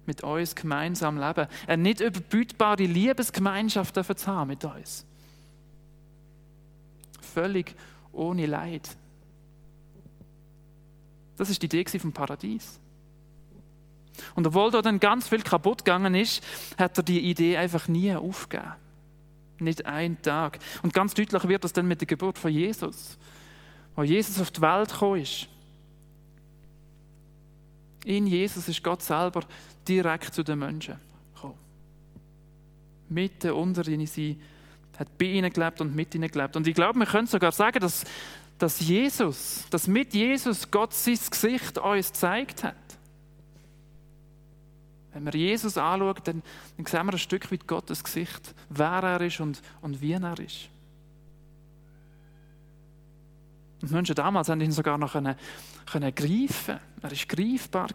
Mit 0.05 0.21
uns 0.23 0.55
gemeinsam 0.55 1.17
leben. 1.17 1.47
Eine 1.67 1.83
nicht 1.83 2.01
überbietbare 2.01 2.83
Liebesgemeinschaft 2.83 3.95
zu 3.95 4.27
haben 4.27 4.49
mit 4.49 4.65
uns. 4.65 5.05
Völlig 7.21 7.75
ohne 8.11 8.45
Leid. 8.45 8.89
Das 11.37 11.49
ist 11.49 11.61
die 11.61 11.65
Idee 11.65 11.85
vom 11.99 12.11
Paradies. 12.11 12.79
Und 14.35 14.45
obwohl 14.45 14.71
da 14.71 14.81
dann 14.81 14.99
ganz 14.99 15.29
viel 15.29 15.41
kaputt 15.41 15.79
gegangen 15.85 16.15
ist, 16.15 16.43
hat 16.77 16.97
er 16.97 17.03
die 17.03 17.21
Idee 17.21 17.57
einfach 17.57 17.87
nie 17.87 18.13
aufgegeben. 18.13 18.73
Nicht 19.59 19.85
einen 19.85 20.21
Tag. 20.21 20.59
Und 20.83 20.93
ganz 20.93 21.13
deutlich 21.13 21.47
wird 21.47 21.63
das 21.63 21.73
dann 21.73 21.87
mit 21.87 22.01
der 22.01 22.07
Geburt 22.07 22.37
von 22.37 22.51
Jesus. 22.51 23.17
Wo 23.95 24.03
Jesus 24.03 24.39
auf 24.41 24.51
die 24.51 24.61
Welt 24.61 24.91
gekommen 24.91 25.21
ist. 25.21 25.47
In 28.05 28.27
Jesus 28.27 28.67
ist 28.67 28.83
Gott 28.83 29.01
selber 29.01 29.43
direkt 29.87 30.33
zu 30.33 30.43
den 30.43 30.59
Menschen 30.59 30.95
gekommen. 31.33 31.57
Mitten 33.09 33.51
unter 33.51 33.87
ihnen 33.87 34.07
sie 34.07 34.39
hat 34.97 35.17
bei 35.17 35.25
ihnen 35.25 35.51
gelebt 35.51 35.81
und 35.81 35.95
mit 35.95 36.13
ihnen 36.13 36.29
gelebt. 36.29 36.55
Und 36.55 36.67
ich 36.67 36.75
glaube, 36.75 36.99
wir 36.99 37.05
können 37.05 37.27
sogar 37.27 37.51
sagen, 37.51 37.79
dass, 37.79 38.03
dass 38.57 38.79
Jesus, 38.79 39.65
dass 39.69 39.87
mit 39.87 40.13
Jesus 40.13 40.69
Gott 40.69 40.93
sein 40.93 41.17
Gesicht 41.29 41.77
uns 41.77 42.11
gezeigt 42.11 42.63
hat. 42.63 42.75
Wenn 45.13 45.25
wir 45.25 45.33
Jesus 45.33 45.77
anschauen, 45.77 46.15
dann, 46.23 46.43
dann 46.77 46.85
sehen 46.85 47.05
wir 47.05 47.13
ein 47.13 47.19
Stück 47.19 47.51
weit 47.51 47.67
Gottes 47.67 48.03
Gesicht, 48.03 48.53
wer 48.69 49.03
er 49.03 49.21
ist 49.21 49.39
und, 49.39 49.61
und 49.81 50.01
wie 50.01 50.13
er 50.13 50.39
ist. 50.39 50.69
Und 53.81 53.91
Menschen 53.91 54.15
damals 54.15 54.49
haben 54.49 54.61
ihn 54.61 54.71
sogar 54.71 54.97
noch 54.97 55.15
können, 55.85 56.13
greifen. 56.13 56.79
Er 57.01 57.03
war 57.03 57.17
greifbar. 57.27 57.89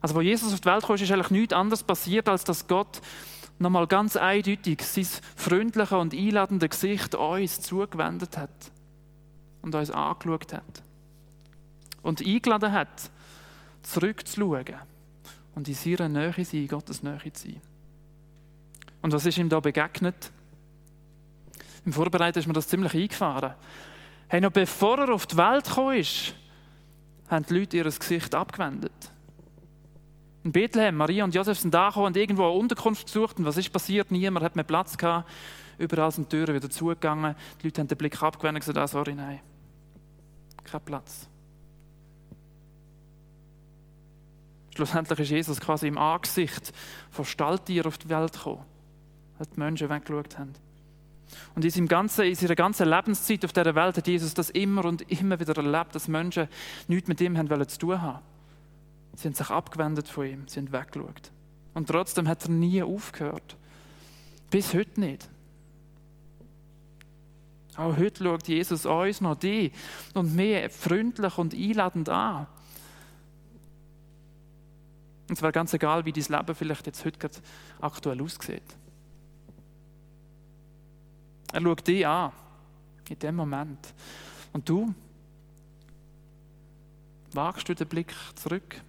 Also, 0.00 0.14
wo 0.16 0.20
Jesus 0.20 0.52
auf 0.52 0.60
die 0.60 0.66
Welt 0.66 0.82
kam, 0.84 0.96
ist 0.96 1.10
eigentlich 1.10 1.30
nichts 1.30 1.54
anderes 1.54 1.82
passiert, 1.82 2.28
als 2.28 2.44
dass 2.44 2.66
Gott 2.66 3.00
nochmal 3.58 3.86
ganz 3.86 4.16
eindeutig 4.16 4.82
sein 4.82 5.06
freundliches 5.36 5.92
und 5.92 6.14
einladendes 6.14 6.70
Gesicht 6.70 7.14
uns 7.14 7.60
zugewendet 7.60 8.36
hat 8.36 8.50
und 9.62 9.74
uns 9.74 9.90
angeschaut 9.90 10.52
hat 10.52 10.82
und 12.02 12.20
eingeladen 12.20 12.72
hat, 12.72 13.10
zurückzuschauen 13.82 14.74
und 15.54 15.68
in 15.68 15.74
seiner 15.74 16.08
Nähe 16.08 16.44
sein, 16.44 16.62
in 16.62 16.68
Gottes 16.68 17.02
Nähe 17.02 17.32
zu 17.32 17.48
sein. 17.48 17.60
Und 19.02 19.12
was 19.12 19.26
ist 19.26 19.38
ihm 19.38 19.48
da 19.48 19.60
begegnet? 19.60 20.32
Im 21.84 21.92
Vorbereiten 21.92 22.38
ist 22.38 22.46
mir 22.46 22.52
das 22.52 22.68
ziemlich 22.68 22.94
eingefahren. 22.94 23.54
Hey, 24.28 24.40
noch 24.40 24.52
bevor 24.52 24.98
er 24.98 25.12
auf 25.12 25.26
die 25.26 25.36
Welt 25.36 25.64
gekommen 25.64 25.96
ist, 25.96 26.34
haben 27.28 27.44
die 27.46 27.54
Leute 27.54 27.76
ihr 27.76 27.84
Gesicht 27.84 28.34
abgewendet. 28.34 28.92
In 30.44 30.52
Bethlehem, 30.52 30.96
Maria 30.96 31.24
und 31.24 31.34
Josef 31.34 31.58
sind 31.58 31.72
da 31.72 31.88
gekommen 31.88 32.06
und 32.06 32.16
irgendwo 32.16 32.44
eine 32.44 32.52
Unterkunft 32.52 33.06
gesucht. 33.06 33.38
Und 33.38 33.44
was 33.44 33.56
ist 33.56 33.72
passiert? 33.72 34.10
Niemand 34.10 34.44
hat 34.44 34.56
mehr 34.56 34.64
Platz 34.64 34.96
gehabt. 34.96 35.28
Überall 35.78 36.10
sind 36.10 36.32
die 36.32 36.36
Türen 36.36 36.54
wieder 36.54 36.70
zugegangen. 36.70 37.34
Die 37.60 37.66
Leute 37.66 37.80
haben 37.80 37.88
den 37.88 37.98
Blick 37.98 38.20
abgewendet 38.22 38.62
und 38.62 38.66
gesagt, 38.66 38.78
ah, 38.78 38.88
sorry, 38.88 39.14
nein. 39.14 39.40
Kein 40.64 40.80
Platz. 40.80 41.28
Schlussendlich 44.74 45.20
ist 45.20 45.30
Jesus 45.30 45.60
quasi 45.60 45.86
im 45.86 45.98
Angesicht 45.98 46.72
von 47.10 47.24
Stalltieren 47.24 47.88
auf 47.88 47.98
die 47.98 48.08
Welt 48.08 48.32
gekommen, 48.32 48.64
als 49.38 49.50
die 49.50 49.60
Menschen 49.60 49.90
weggeschaut 49.90 50.38
haben. 50.38 50.54
Und 51.54 51.64
in, 51.64 51.88
ganzen, 51.88 52.24
in 52.24 52.34
seiner 52.34 52.54
ganzen 52.54 52.88
Lebenszeit 52.88 53.44
auf 53.44 53.52
dieser 53.52 53.74
Welt 53.74 53.96
hat 53.96 54.06
Jesus 54.06 54.34
das 54.34 54.50
immer 54.50 54.84
und 54.84 55.02
immer 55.10 55.38
wieder 55.38 55.56
erlebt, 55.56 55.94
dass 55.94 56.08
Menschen 56.08 56.48
nichts 56.88 57.08
mit 57.08 57.20
ihm 57.20 57.36
haben 57.36 57.68
zu 57.68 57.78
tun 57.78 58.00
haben. 58.00 58.20
Sie 59.14 59.28
haben 59.28 59.34
sich 59.34 59.50
abgewendet 59.50 60.08
von 60.08 60.26
ihm, 60.26 60.48
sie 60.48 60.60
haben 60.60 60.72
weggeschaut. 60.72 61.30
Und 61.74 61.88
trotzdem 61.88 62.28
hat 62.28 62.44
er 62.44 62.50
nie 62.50 62.82
aufgehört. 62.82 63.56
Bis 64.50 64.74
heute 64.74 65.00
nicht. 65.00 65.28
Auch 67.76 67.96
heute 67.96 68.22
schaut 68.22 68.48
Jesus 68.48 68.84
uns 68.84 69.20
noch 69.20 69.34
die 69.34 69.72
und 70.12 70.34
mehr 70.34 70.68
freundlich 70.68 71.38
und 71.38 71.54
einladend 71.54 72.08
an. 72.08 72.46
Und 75.28 75.36
zwar 75.36 75.52
ganz 75.52 75.72
egal, 75.72 76.04
wie 76.04 76.12
dein 76.12 76.24
Leben 76.24 76.54
vielleicht 76.54 76.86
jetzt 76.86 77.04
heute 77.06 77.30
aktuell 77.80 78.20
aussieht. 78.20 78.62
Er 81.52 81.60
schaut 81.60 81.86
dich 81.86 82.06
an, 82.06 82.32
in 83.08 83.18
dem 83.18 83.36
Moment. 83.36 83.94
Und 84.52 84.68
du, 84.68 84.94
wagst 87.32 87.68
du 87.68 87.74
den 87.74 87.88
Blick 87.88 88.12
zurück? 88.34 88.80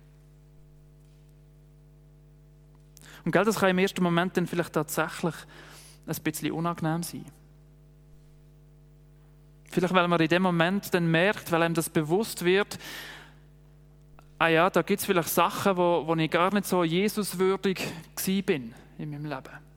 Und 3.26 3.32
gell, 3.32 3.46
das 3.46 3.60
kann 3.60 3.70
im 3.70 3.78
ersten 3.78 4.04
Moment 4.04 4.36
dann 4.36 4.48
vielleicht 4.48 4.74
tatsächlich 4.74 5.36
ein 6.06 6.24
bisschen 6.24 6.52
unangenehm 6.52 7.04
sein. 7.04 7.26
Vielleicht, 9.70 9.94
weil 9.94 10.08
man 10.08 10.20
in 10.20 10.28
dem 10.28 10.44
Moment 10.44 10.94
dann 10.94 11.10
merkt, 11.10 11.52
weil 11.52 11.64
einem 11.64 11.74
das 11.74 11.90
bewusst 11.90 12.46
wird, 12.46 12.78
ah 14.38 14.48
ja, 14.48 14.70
da 14.70 14.82
gibt 14.82 15.00
es 15.00 15.06
vielleicht 15.06 15.30
Sachen, 15.30 15.78
wo, 15.78 16.06
wo 16.06 16.16
ich 16.16 16.30
gar 16.30 16.54
nicht 16.54 16.68
so 16.68 16.84
Jesuswürdig 16.84 17.80
bin 18.46 18.76
in 18.98 19.10
meinem 19.10 19.26
Leben. 19.26 19.73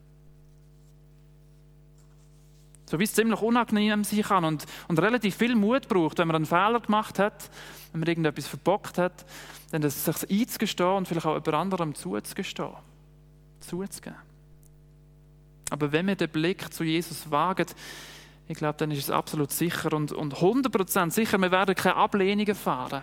So 2.89 2.99
wie 3.01 3.05
es 3.05 3.15
ziemlich 3.15 3.41
unangenehm 3.43 4.05
sein 4.05 4.23
kann 4.23 4.45
und, 4.45 4.65
und 4.87 5.01
relativ 5.01 5.37
viel 5.37 5.57
Mut 5.57 5.89
braucht, 5.89 6.19
wenn 6.19 6.29
man 6.29 6.37
einen 6.37 6.47
Fehler 6.47 6.81
gemacht 6.81 7.19
hat, 7.19 7.51
wenn 7.93 8.01
man 8.01 8.09
irgendetwas 8.09 8.47
verbockt 8.47 8.97
hat, 8.97 9.25
dann 9.73 9.83
das 9.83 10.05
sich 10.05 10.31
einzugestehen 10.31 10.97
und 10.97 11.09
vielleicht 11.09 11.27
auch 11.27 11.35
jemand 11.35 11.55
anderem 11.55 11.95
zuzugestehen. 11.95 12.75
Zuzugeben. 13.61 14.17
Aber 15.71 15.91
wenn 15.91 16.07
wir 16.07 16.15
den 16.15 16.31
Blick 16.31 16.73
zu 16.73 16.85
Jesus 16.85 17.29
wagen, 17.31 17.67
ich 18.49 18.57
glaube, 18.57 18.79
dann 18.79 18.93
ist 18.93 19.01
es 19.01 19.11
absolut 19.11 19.51
sicher 19.51 19.93
und, 19.93 20.13
und 20.13 20.35
100% 20.35 21.11
sicher, 21.11 21.39
wir 21.39 21.51
werden 21.51 21.75
keine 21.75 21.97
Ablehnung 21.97 22.47
erfahren. 22.47 23.03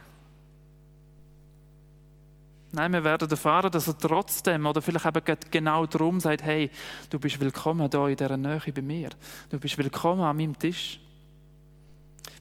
Nein, 2.76 2.92
wir 2.92 3.04
werden 3.04 3.30
erfahren, 3.30 3.72
dass 3.72 3.88
er 3.88 3.96
trotzdem 3.96 4.66
oder 4.66 4.82
vielleicht 4.82 5.06
eben 5.06 5.38
genau 5.52 5.86
darum 5.86 6.20
sagt, 6.20 6.42
hey, 6.42 6.72
du 7.12 7.20
bist 7.20 7.40
willkommen 7.40 7.88
hier 7.88 8.08
in 8.08 8.18
dieser 8.18 8.36
Nähe 8.36 8.60
bei 8.74 8.82
mir. 8.82 9.10
Du 9.52 9.60
bist 9.60 9.78
willkommen 9.78 10.22
an 10.22 10.36
meinem 10.36 10.58
Tisch. 10.58 11.00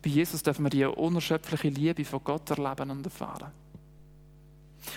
Bei 0.02 0.08
Jesus 0.08 0.42
dürfen 0.42 0.64
wir 0.64 0.70
die 0.70 0.86
unerschöpfliche 0.86 1.68
Liebe 1.68 2.06
von 2.06 2.24
Gott 2.24 2.48
erleben 2.48 2.90
und 2.90 3.04
erfahren. 3.04 3.52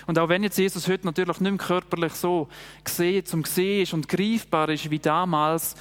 Und 0.06 0.18
auch 0.18 0.30
wenn 0.30 0.42
jetzt 0.42 0.56
Jesus 0.56 0.88
heute 0.88 1.04
natürlich 1.04 1.38
nicht 1.38 1.50
mehr 1.50 1.66
körperlich 1.66 2.14
so 2.14 2.48
gesehen, 2.82 3.26
zum 3.26 3.44
Sehen 3.44 3.82
ist 3.82 3.92
und 3.92 4.08
greifbar 4.08 4.70
ist 4.70 4.90
wie 4.90 4.98
damals, 4.98 5.76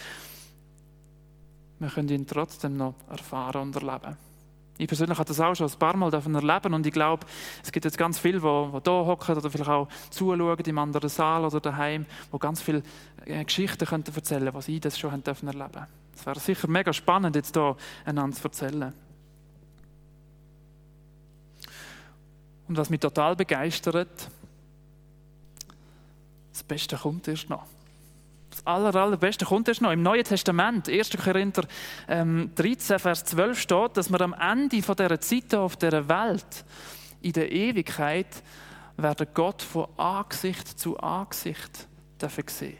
wir 1.79 1.87
können 1.87 2.09
ihn 2.09 2.27
trotzdem 2.27 2.75
noch 2.75 2.95
erfahren 3.09 3.61
und 3.61 3.75
erleben. 3.77 4.17
Ich 4.77 4.87
persönlich 4.87 5.17
habe 5.17 5.27
das 5.27 5.39
auch 5.39 5.55
schon 5.55 5.69
ein 5.69 5.79
paar 5.79 5.95
Mal 5.95 6.13
erleben 6.13 6.73
und 6.73 6.85
ich 6.85 6.91
glaube, 6.91 7.25
es 7.63 7.71
gibt 7.71 7.85
jetzt 7.85 7.97
ganz 7.97 8.19
viele, 8.19 8.39
die, 8.39 8.81
hier 8.83 9.05
hocken 9.05 9.37
oder 9.37 9.49
vielleicht 9.49 9.69
auch 9.69 9.87
zuschauen 10.09 10.57
im 10.59 10.77
anderen 10.77 11.09
Saal 11.09 11.45
oder 11.45 11.61
daheim, 11.61 12.05
die 12.31 12.39
ganz 12.39 12.61
viele 12.61 12.83
äh, 13.25 13.43
Geschichten 13.45 13.85
könnten 13.85 14.13
erzählen 14.13 14.53
was 14.53 14.65
sie 14.65 14.79
das 14.79 14.99
schon 14.99 15.11
erleben. 15.13 15.87
Es 16.13 16.25
wäre 16.25 16.39
sicher 16.39 16.67
mega 16.67 16.91
spannend, 16.91 17.35
jetzt 17.35 17.55
hier 17.55 17.77
einander 18.03 18.35
zu 18.35 18.43
erzählen. 18.43 18.93
Und 22.67 22.77
was 22.77 22.89
mich 22.89 22.99
total 22.99 23.35
begeistert, 23.35 24.29
das 26.51 26.63
Beste 26.63 26.97
kommt 26.97 27.27
erst 27.27 27.49
noch. 27.49 27.65
Das 28.55 28.65
aller, 28.65 28.95
allerbeste 28.95 29.43
kommt 29.43 29.67
erst 29.67 29.81
noch. 29.81 29.91
Im 29.91 30.01
Neuen 30.01 30.23
Testament, 30.23 30.87
1. 30.87 31.09
Korinther 31.17 31.63
ähm, 32.07 32.51
13, 32.55 32.99
Vers 32.99 33.25
12 33.25 33.59
steht, 33.59 33.97
dass 33.97 34.09
wir 34.09 34.21
am 34.21 34.33
Ende 34.33 34.81
von 34.81 34.95
dieser 34.95 35.19
Zeit 35.19 35.53
auf 35.55 35.75
dieser 35.75 36.07
Welt, 36.07 36.63
in 37.21 37.33
der 37.33 37.51
Ewigkeit, 37.51 38.27
werden 38.95 39.27
Gott 39.33 39.61
von 39.61 39.87
Angesicht 39.97 40.79
zu 40.79 40.97
Angesicht 40.97 41.87
dürfen 42.21 42.43
sehen. 42.47 42.77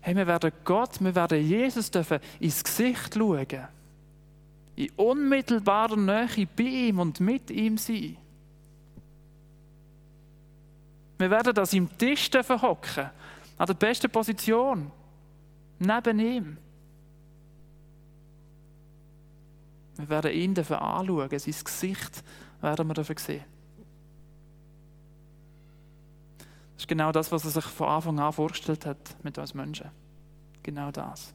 Hey, 0.00 0.16
wir 0.16 0.26
werden 0.26 0.52
Gott, 0.64 0.98
wir 1.00 1.14
werden 1.14 1.46
Jesus 1.46 1.90
dürfen 1.90 2.20
ins 2.40 2.64
Gesicht 2.64 3.14
schauen. 3.14 3.68
In 4.76 4.90
unmittelbarer 4.96 5.96
Nähe 5.96 6.48
bei 6.56 6.62
ihm 6.62 7.00
und 7.00 7.20
mit 7.20 7.50
ihm 7.50 7.76
sein. 7.76 8.16
Wir 11.18 11.30
werden 11.30 11.58
an 11.58 11.66
seinem 11.66 11.98
Tisch 11.98 12.30
hocken, 12.48 13.10
an 13.58 13.66
der 13.66 13.74
besten 13.74 14.10
Position, 14.10 14.90
neben 15.80 16.18
ihm. 16.20 16.56
Wir 19.96 20.08
werden 20.08 20.32
ihn 20.32 20.56
anschauen, 20.56 21.28
sein 21.38 21.54
Gesicht 21.64 22.22
werden 22.60 22.86
wir 22.86 23.04
sehen. 23.18 23.44
Das 26.74 26.84
ist 26.84 26.88
genau 26.88 27.10
das, 27.10 27.32
was 27.32 27.44
er 27.44 27.50
sich 27.50 27.64
von 27.64 27.88
Anfang 27.88 28.20
an 28.20 28.32
vorgestellt 28.32 28.86
hat 28.86 29.16
mit 29.24 29.36
uns 29.36 29.52
Menschen. 29.54 29.90
Genau 30.62 30.92
das. 30.92 31.34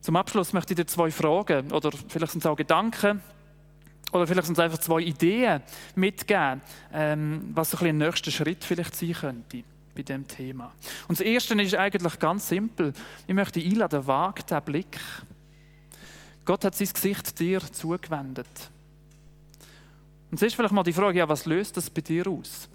Zum 0.00 0.14
Abschluss 0.14 0.52
möchte 0.52 0.74
ich 0.74 0.76
dir 0.76 0.86
zwei 0.86 1.10
Fragen 1.10 1.72
oder 1.72 1.90
vielleicht 1.90 2.30
sind 2.30 2.44
es 2.44 2.46
auch 2.46 2.54
Gedanken 2.54 3.20
oder 4.16 4.26
vielleicht 4.26 4.50
es 4.50 4.58
einfach 4.58 4.78
zwei 4.78 5.00
Ideen 5.00 5.62
mitgeben, 5.94 6.60
ähm, 6.92 7.50
was 7.54 7.70
so 7.70 7.78
ein, 7.78 7.86
ein 7.86 7.98
nächster 7.98 8.30
Schritt 8.30 8.64
vielleicht 8.64 8.94
sein 8.96 9.12
könnte 9.12 9.64
bei 9.94 10.02
dem 10.02 10.26
Thema. 10.28 10.72
Und 11.08 11.18
das 11.18 11.26
Erste 11.26 11.60
ist 11.60 11.74
eigentlich 11.74 12.18
ganz 12.18 12.48
simpel. 12.48 12.92
Ich 13.26 13.34
möchte 13.34 13.60
einladen, 13.60 14.06
wag 14.06 14.46
den 14.46 14.62
Blick. 14.62 14.98
Gott 16.44 16.64
hat 16.64 16.74
sein 16.74 16.88
Gesicht 16.92 17.38
dir 17.40 17.60
zugewendet. 17.60 18.70
Und 20.30 20.36
es 20.36 20.42
ist 20.42 20.54
vielleicht 20.54 20.74
mal 20.74 20.82
die 20.82 20.92
Frage, 20.92 21.18
ja, 21.18 21.28
was 21.28 21.46
löst 21.46 21.76
das 21.76 21.90
bei 21.90 22.02
dir 22.02 22.26
aus? 22.28 22.68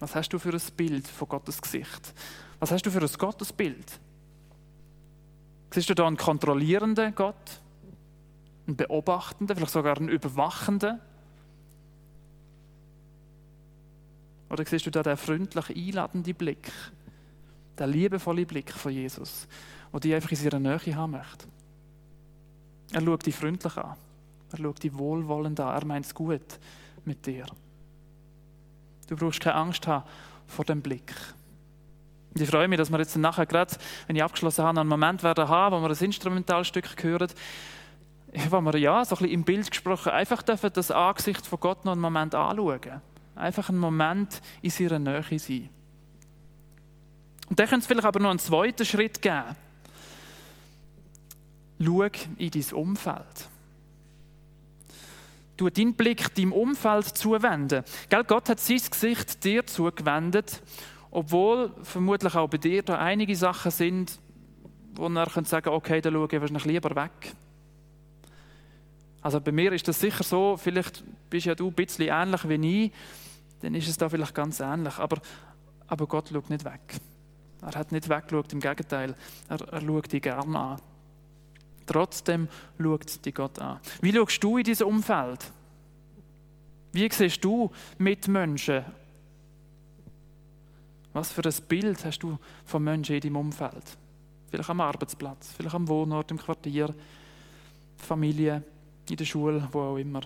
Was 0.00 0.14
hast 0.14 0.28
du 0.30 0.38
für 0.38 0.52
ein 0.52 0.60
Bild 0.76 1.06
von 1.06 1.28
Gottes 1.28 1.60
Gesicht? 1.60 2.12
Was 2.60 2.70
hast 2.70 2.84
du 2.84 2.90
für 2.90 3.00
ein 3.00 3.10
Gottesbild? 3.18 3.98
Siehst 5.72 5.90
du 5.90 5.94
da 5.94 6.06
einen 6.06 6.16
kontrollierenden 6.16 7.14
Gott? 7.14 7.60
Einen 8.68 8.76
beobachtenden, 8.76 9.56
vielleicht 9.56 9.72
sogar 9.72 9.96
einen 9.96 10.08
überwachenden? 10.08 11.00
Oder 14.50 14.64
siehst 14.64 14.86
du 14.86 14.90
da 14.90 15.02
den 15.02 15.16
freundlich 15.16 15.76
einladenden 15.76 16.34
Blick, 16.34 16.70
den 17.78 17.90
liebevollen 17.90 18.46
Blick 18.46 18.70
von 18.72 18.92
Jesus, 18.92 19.48
der 19.92 20.00
dich 20.00 20.14
einfach 20.14 20.30
in 20.30 20.36
seiner 20.36 20.60
Nähe 20.60 20.94
haben 20.94 21.12
möchte? 21.12 21.48
Er 22.92 23.02
schaut 23.02 23.26
dich 23.26 23.34
freundlich 23.34 23.76
an. 23.76 23.96
Er 24.52 24.58
schaut 24.58 24.82
dich 24.82 24.96
wohlwollend 24.96 25.60
an. 25.60 25.74
Er 25.74 25.84
meint 25.84 26.06
es 26.06 26.14
gut 26.14 26.58
mit 27.04 27.26
dir. 27.26 27.46
Du 29.08 29.16
brauchst 29.16 29.40
keine 29.40 29.56
Angst 29.56 29.86
haben 29.86 30.04
vor 30.46 30.64
dem 30.64 30.80
Blick. 30.80 31.14
Und 32.34 32.40
ich 32.42 32.48
freue 32.48 32.68
mich, 32.68 32.78
dass 32.78 32.90
wir 32.90 32.98
jetzt 32.98 33.16
nachher 33.16 33.46
gerade, 33.46 33.74
wenn 34.06 34.16
ich 34.16 34.22
abgeschlossen 34.22 34.64
habe, 34.64 34.80
einen 34.80 34.88
Moment 34.88 35.22
werden 35.22 35.48
haben, 35.48 35.76
wo 35.76 35.80
wir 35.80 35.90
ein 35.90 36.04
Instrumentalstück 36.04 37.02
hören, 37.02 37.28
wo 38.50 38.60
wir 38.60 38.76
ja, 38.76 39.04
so 39.04 39.14
ein 39.14 39.18
bisschen 39.18 39.34
im 39.34 39.44
Bild 39.44 39.70
gesprochen, 39.70 40.12
einfach 40.12 40.42
dürfen 40.42 40.70
das 40.72 40.90
Angesicht 40.90 41.46
von 41.46 41.60
Gott 41.60 41.84
noch 41.84 41.92
einen 41.92 42.00
Moment 42.00 42.34
anschauen. 42.34 43.00
Einfach 43.34 43.68
einen 43.68 43.78
Moment 43.78 44.40
in 44.62 44.70
seiner 44.70 44.98
Nähe 44.98 45.38
sein. 45.38 45.68
Und 47.48 47.58
dann 47.58 47.68
könnte 47.68 47.82
es 47.82 47.86
vielleicht 47.86 48.06
aber 48.06 48.20
noch 48.20 48.30
einen 48.30 48.38
zweiten 48.38 48.84
Schritt 48.84 49.22
geben. 49.22 49.56
Schau 51.80 52.02
in 52.36 52.50
dein 52.50 52.72
Umfeld 52.72 53.48
du 55.58 55.68
deinen 55.68 55.94
Blick 55.94 56.34
deinem 56.34 56.52
Umfeld 56.52 57.06
zuwenden. 57.06 57.84
Gell, 58.08 58.24
Gott 58.24 58.48
hat 58.48 58.60
sein 58.60 58.80
Gesicht 58.90 59.44
dir 59.44 59.66
zugewendet, 59.66 60.62
obwohl 61.10 61.72
vermutlich 61.82 62.34
auch 62.34 62.48
bei 62.48 62.58
dir 62.58 62.82
da 62.82 62.96
einige 62.96 63.36
Sachen 63.36 63.70
sind, 63.70 64.18
wo 64.94 65.08
er 65.08 65.26
könnte 65.26 65.50
sagen, 65.50 65.70
okay, 65.70 66.00
dann 66.00 66.14
schaue 66.14 66.28
ich 66.30 66.40
wahrscheinlich 66.40 66.64
lieber 66.64 66.94
weg. 66.96 67.34
Also 69.20 69.40
bei 69.40 69.52
mir 69.52 69.72
ist 69.72 69.88
das 69.88 70.00
sicher 70.00 70.22
so, 70.22 70.56
vielleicht 70.56 71.02
bist 71.28 71.46
ja 71.46 71.54
du 71.54 71.68
ein 71.68 71.74
bisschen 71.74 72.08
ähnlich 72.08 72.48
wie 72.48 72.84
ich, 72.84 72.92
dann 73.60 73.74
ist 73.74 73.88
es 73.88 73.96
da 73.96 74.08
vielleicht 74.08 74.34
ganz 74.34 74.60
ähnlich. 74.60 74.96
Aber, 74.98 75.20
aber 75.86 76.06
Gott 76.06 76.30
schaut 76.32 76.50
nicht 76.50 76.64
weg. 76.64 77.00
Er 77.62 77.74
hat 77.74 77.90
nicht 77.90 78.08
weggeschaut, 78.08 78.52
im 78.52 78.60
Gegenteil, 78.60 79.14
er, 79.48 79.60
er 79.60 79.80
schaut 79.80 80.12
dich 80.12 80.22
gerne 80.22 80.58
an. 80.58 80.80
Trotzdem 81.86 82.48
schaut 82.80 83.24
dich 83.24 83.34
Gott 83.34 83.58
an. 83.58 83.80
Wie 84.00 84.12
schaust 84.12 84.44
du 84.44 84.58
in 84.58 84.64
diesem 84.64 84.86
Umfeld? 84.86 85.50
Wie 86.92 87.08
siehst 87.10 87.44
du 87.44 87.70
Mitmenschen? 87.98 88.84
Was 91.12 91.32
für 91.32 91.44
ein 91.44 91.54
Bild 91.68 92.04
hast 92.04 92.20
du 92.20 92.38
von 92.64 92.84
Menschen 92.84 93.16
in 93.16 93.20
deinem 93.22 93.36
Umfeld? 93.36 93.96
Vielleicht 94.50 94.70
am 94.70 94.80
Arbeitsplatz, 94.80 95.52
vielleicht 95.56 95.74
am 95.74 95.88
Wohnort, 95.88 96.30
im 96.30 96.38
Quartier, 96.38 96.94
Familie, 97.96 98.62
in 99.10 99.16
der 99.16 99.24
Schule, 99.24 99.68
wo 99.72 99.80
auch 99.80 99.96
immer. 99.96 100.20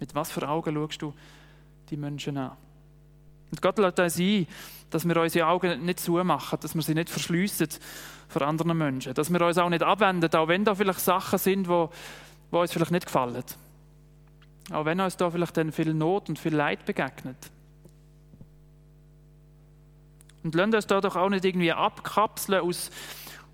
Mit 0.00 0.14
was 0.14 0.30
für 0.30 0.48
Augen 0.48 0.74
schaust 0.74 1.02
du 1.02 1.14
die 1.90 1.96
Menschen 1.96 2.36
an? 2.36 2.56
Und 3.50 3.60
Gott 3.60 3.78
lädt 3.78 4.00
uns 4.00 4.18
ein, 4.18 4.46
dass 4.90 5.06
wir 5.06 5.16
unsere 5.16 5.46
Augen 5.46 5.84
nicht 5.84 6.00
zumachen, 6.00 6.58
dass 6.60 6.74
wir 6.74 6.82
sie 6.82 6.94
nicht 6.94 7.10
verschliessen 7.10 7.68
vor 8.28 8.42
anderen 8.42 8.76
Menschen, 8.76 9.14
dass 9.14 9.30
wir 9.30 9.40
uns 9.42 9.58
auch 9.58 9.68
nicht 9.68 9.82
abwenden, 9.82 10.34
auch 10.34 10.48
wenn 10.48 10.64
da 10.64 10.74
vielleicht 10.74 11.00
Sachen 11.00 11.38
sind, 11.38 11.68
wo, 11.68 11.90
wo 12.50 12.60
uns 12.60 12.72
vielleicht 12.72 12.90
nicht 12.90 13.06
gefallen. 13.06 13.44
Auch 14.70 14.84
wenn 14.84 15.00
uns 15.00 15.16
da 15.16 15.30
vielleicht 15.30 15.56
dann 15.56 15.72
viel 15.72 15.92
Not 15.92 16.28
und 16.28 16.38
viel 16.38 16.54
Leid 16.54 16.84
begegnet. 16.86 17.36
Und 20.42 20.54
lasst 20.54 20.74
uns 20.74 20.86
da 20.86 21.00
doch 21.00 21.16
auch 21.16 21.28
nicht 21.28 21.44
irgendwie 21.44 21.72
abkapseln 21.72 22.62
aus, 22.62 22.90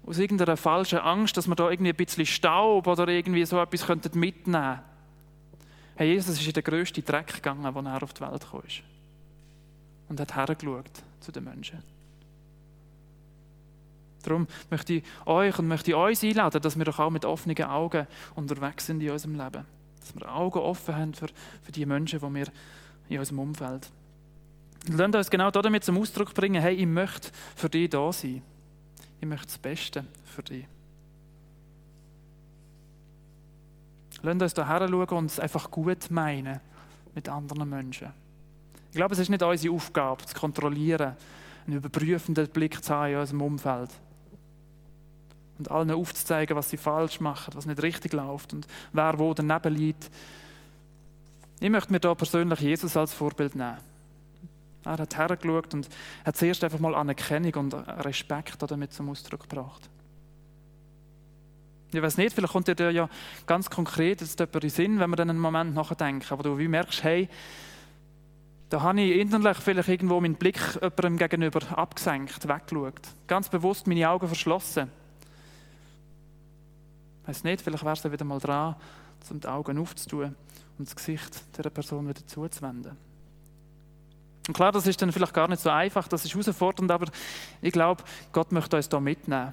aus 0.09 0.19
irgendeiner 0.19 0.57
falschen 0.57 0.99
Angst, 0.99 1.37
dass 1.37 1.47
wir 1.47 1.55
da 1.55 1.71
irgendwie 1.71 1.91
ein 1.91 1.97
bisschen 1.97 2.27
Staub 2.27 2.87
oder 2.87 3.09
irgendwie 3.09 3.45
so 3.45 3.61
etwas 3.61 3.87
mitnehmen 4.15 4.81
könnten. 5.97 6.09
Jesus 6.09 6.41
ist 6.41 6.47
in 6.47 6.53
den 6.53 6.65
grössten 6.65 7.05
Dreck 7.05 7.35
gegangen, 7.35 7.67
als 7.67 7.77
er 7.77 8.03
auf 8.03 8.13
die 8.15 8.21
Welt 8.21 8.47
kam 8.51 8.63
und 10.09 10.21
hat 10.21 10.35
hergeschaut 10.35 10.91
zu 11.21 11.33
den 11.33 11.45
Menschen. 11.45 11.83
Darum 14.23 14.47
möchte 14.71 14.95
ich 14.95 15.05
euch 15.27 15.59
und 15.59 15.69
möchte 15.69 15.91
ich 15.91 15.97
uns 15.97 16.25
einladen, 16.25 16.63
dass 16.63 16.77
wir 16.77 16.85
doch 16.85 16.99
auch 16.99 17.11
mit 17.11 17.25
offenen 17.25 17.63
Augen 17.65 18.07
unterwegs 18.35 18.87
sind 18.87 19.03
in 19.03 19.11
unserem 19.11 19.35
Leben. 19.35 19.65
Dass 20.01 20.15
wir 20.15 20.35
Augen 20.35 20.59
offen 20.59 20.97
haben 20.97 21.15
für, 21.15 21.29
für 21.63 21.73
die 21.73 21.87
Menschen, 21.87 22.19
die 22.19 22.35
wir 22.35 22.47
in 23.09 23.19
unserem 23.19 23.41
Umfeld 23.41 23.91
und 24.87 24.97
lasst 24.97 25.15
uns 25.15 25.31
genau 25.31 25.51
damit 25.51 25.85
zum 25.85 25.99
Ausdruck 25.99 26.35
bringen, 26.35 26.63
hey, 26.63 26.75
ich 26.75 26.87
möchte 26.87 27.31
für 27.57 27.69
dich 27.69 27.91
da 27.91 28.13
sein. 28.13 28.43
Ich 29.21 29.27
möchte 29.27 29.47
das 29.47 29.59
Beste 29.59 30.05
für 30.25 30.43
dich. 30.43 30.67
Lasst 34.23 34.43
uns 34.43 34.55
da 34.55 34.67
her 34.67 34.89
schauen 34.89 35.09
und 35.09 35.27
es 35.27 35.41
einfach 35.41 35.71
gut 35.71 36.11
meinen 36.11 36.61
mit 37.15 37.29
anderen 37.29 37.69
Menschen. 37.69 38.13
Ich 38.91 38.97
glaube, 38.97 39.15
es 39.15 39.21
ist 39.21 39.29
nicht 39.29 39.43
unsere 39.43 39.75
Aufgabe, 39.75 40.25
zu 40.25 40.35
kontrollieren, 40.35 41.15
einen 41.67 41.77
überprüfenden 41.77 42.49
Blick 42.49 42.83
zu 42.83 42.95
haben 42.95 43.13
in 43.13 43.19
unserem 43.19 43.43
Umfeld. 43.43 43.91
Und 45.59 45.71
allen 45.71 45.91
aufzuzeigen, 45.91 46.57
was 46.57 46.71
sie 46.71 46.77
falsch 46.77 47.21
machen, 47.21 47.55
was 47.55 47.67
nicht 47.67 47.83
richtig 47.83 48.13
läuft 48.13 48.53
und 48.53 48.67
wer 48.93 49.19
wo 49.19 49.35
daneben 49.35 49.75
liegt. 49.75 50.11
Ich 51.61 51.71
möchte 51.71 51.93
mir 51.93 52.01
da 52.01 52.15
persönlich 52.15 52.61
Jesus 52.61 52.97
als 52.97 53.13
Vorbild 53.13 53.57
nehmen. 53.57 53.88
Er 54.85 54.99
hat 54.99 55.17
hergeschaut 55.17 55.75
und 55.75 55.89
hat 56.25 56.37
zuerst 56.37 56.65
einfach 56.65 56.79
mal 56.79 56.95
Anerkennung 56.95 57.55
und 57.55 57.75
Respekt 57.75 58.57
damit 58.61 58.93
zum 58.93 59.11
Ausdruck 59.11 59.49
gebracht. 59.49 59.89
Ich 61.93 62.03
weiß 62.03 62.19
nicht, 62.19 62.35
vielleicht 62.35 62.53
kommt 62.53 62.69
dir 62.69 62.91
ja 62.91 63.09
ganz 63.47 63.71
konkret 63.71 64.21
jetzt 64.21 64.39
jemand 64.39 64.63
in 64.63 64.71
Sinn, 64.71 65.01
wenn 65.01 65.11
wir 65.11 65.17
dann 65.17 65.31
einen 65.31 65.39
Moment 65.39 65.75
nachdenken, 65.75 66.27
aber 66.31 66.43
du 66.43 66.59
wie 66.59 66.69
merkst, 66.69 67.03
hey, 67.03 67.29
da 68.69 68.83
habe 68.83 69.01
ich 69.01 69.19
innerlich 69.19 69.57
vielleicht 69.57 69.89
irgendwo 69.89 70.21
meinen 70.21 70.35
Blick 70.35 70.61
jemandem 70.75 71.17
gegenüber 71.17 71.79
abgesenkt, 71.79 72.47
weggeschaut. 72.47 73.01
Ganz 73.27 73.49
bewusst 73.49 73.87
meine 73.87 74.09
Augen 74.09 74.27
verschlossen. 74.27 74.91
Ich 77.23 77.29
weiß 77.29 77.45
nicht, 77.45 77.63
vielleicht 77.63 77.85
wäre 77.85 77.95
es 77.95 78.13
wieder 78.13 78.25
mal 78.27 78.39
dran, 78.39 78.77
um 79.31 79.41
die 79.41 79.49
Augen 79.49 79.79
aufzutun 79.79 80.35
und 80.79 80.87
das 80.87 80.95
Gesicht 80.95 81.41
dieser 81.57 81.71
Person 81.71 82.07
wieder 82.09 82.27
zuzuwenden. 82.27 83.08
Und 84.49 84.55
klar, 84.55 84.73
das 84.73 84.87
ist 84.87 85.01
dann 85.01 85.13
vielleicht 85.13 85.35
gar 85.35 85.47
nicht 85.47 85.61
so 85.61 85.69
einfach, 85.69 86.09
das 86.09 86.25
ist 86.25 86.33
herausfordernd, 86.33 86.91
aber 86.91 87.07
ich 87.61 87.71
glaube, 87.71 88.03
Gott 88.33 88.51
möchte 88.51 88.77
uns 88.77 88.89
da 88.89 88.99
mitnehmen. 88.99 89.53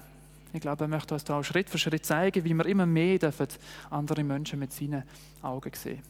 Ich 0.54 0.60
glaube, 0.60 0.84
er 0.84 0.88
möchte 0.88 1.12
uns 1.12 1.22
da 1.22 1.38
auch 1.38 1.42
Schritt 1.42 1.68
für 1.68 1.76
Schritt 1.76 2.06
zeigen, 2.06 2.42
wie 2.44 2.54
wir 2.54 2.64
immer 2.64 2.86
mehr 2.86 3.18
dürfen 3.18 3.46
andere 3.90 4.24
Menschen 4.24 4.58
mit 4.58 4.72
seinen 4.72 5.02
Augen 5.42 5.70
sehen. 5.74 6.02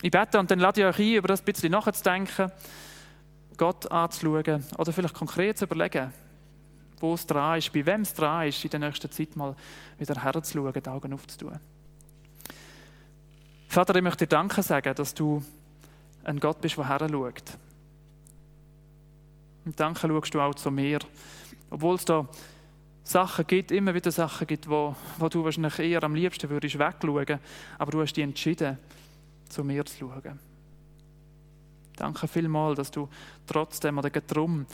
Ich 0.00 0.10
bete 0.10 0.38
und 0.38 0.50
dann 0.50 0.58
lade 0.60 0.80
ich 0.80 0.86
euch 0.86 0.98
ein, 0.98 1.14
über 1.16 1.28
das 1.28 1.42
ein 1.42 1.44
bisschen 1.44 1.70
nachzudenken, 1.70 2.50
Gott 3.58 3.90
anzuschauen 3.90 4.64
oder 4.78 4.92
vielleicht 4.94 5.14
konkret 5.14 5.58
zu 5.58 5.66
überlegen, 5.66 6.10
wo 6.98 7.12
es 7.12 7.26
dran 7.26 7.58
ist, 7.58 7.70
bei 7.70 7.84
wem 7.84 8.00
es 8.00 8.14
dran 8.14 8.48
ist, 8.48 8.64
in 8.64 8.70
der 8.70 8.80
nächsten 8.80 9.10
Zeit 9.10 9.36
mal 9.36 9.54
wieder 9.98 10.22
herzuschauen, 10.22 10.72
die 10.72 10.88
Augen 10.88 11.12
aufzutun. 11.12 11.60
Vater, 13.68 13.94
ich 13.94 14.02
möchte 14.02 14.24
dir 14.24 14.28
Danke 14.28 14.62
sagen, 14.62 14.94
dass 14.94 15.12
du 15.12 15.44
ein 16.24 16.40
Gott 16.40 16.62
bist, 16.62 16.78
der 16.78 16.88
herschaut. 16.88 17.58
Und 19.66 19.78
danke 19.78 20.08
schaust 20.08 20.32
du 20.32 20.40
auch 20.40 20.54
zu 20.54 20.70
mir. 20.70 21.00
Obwohl 21.68 21.96
es 21.96 22.04
da 22.04 22.26
Sachen 23.02 23.46
gibt, 23.46 23.72
immer 23.72 23.94
wieder 23.94 24.10
Sachen 24.12 24.46
gibt, 24.46 24.70
wo, 24.70 24.94
wo 25.18 25.28
du 25.28 25.44
wahrscheinlich 25.44 25.78
eher 25.80 26.02
am 26.02 26.14
liebsten 26.14 26.48
würdest 26.48 26.78
wegschauen, 26.78 27.40
aber 27.78 27.90
du 27.90 28.00
hast 28.00 28.14
dich 28.14 28.24
entschieden, 28.24 28.78
zu 29.48 29.64
mir 29.64 29.84
zu 29.84 29.98
schauen. 29.98 30.38
Danke 31.96 32.28
vielmals, 32.28 32.76
dass 32.76 32.90
du 32.90 33.08
trotzdem 33.46 33.98
oder 33.98 34.10
drum 34.10 34.66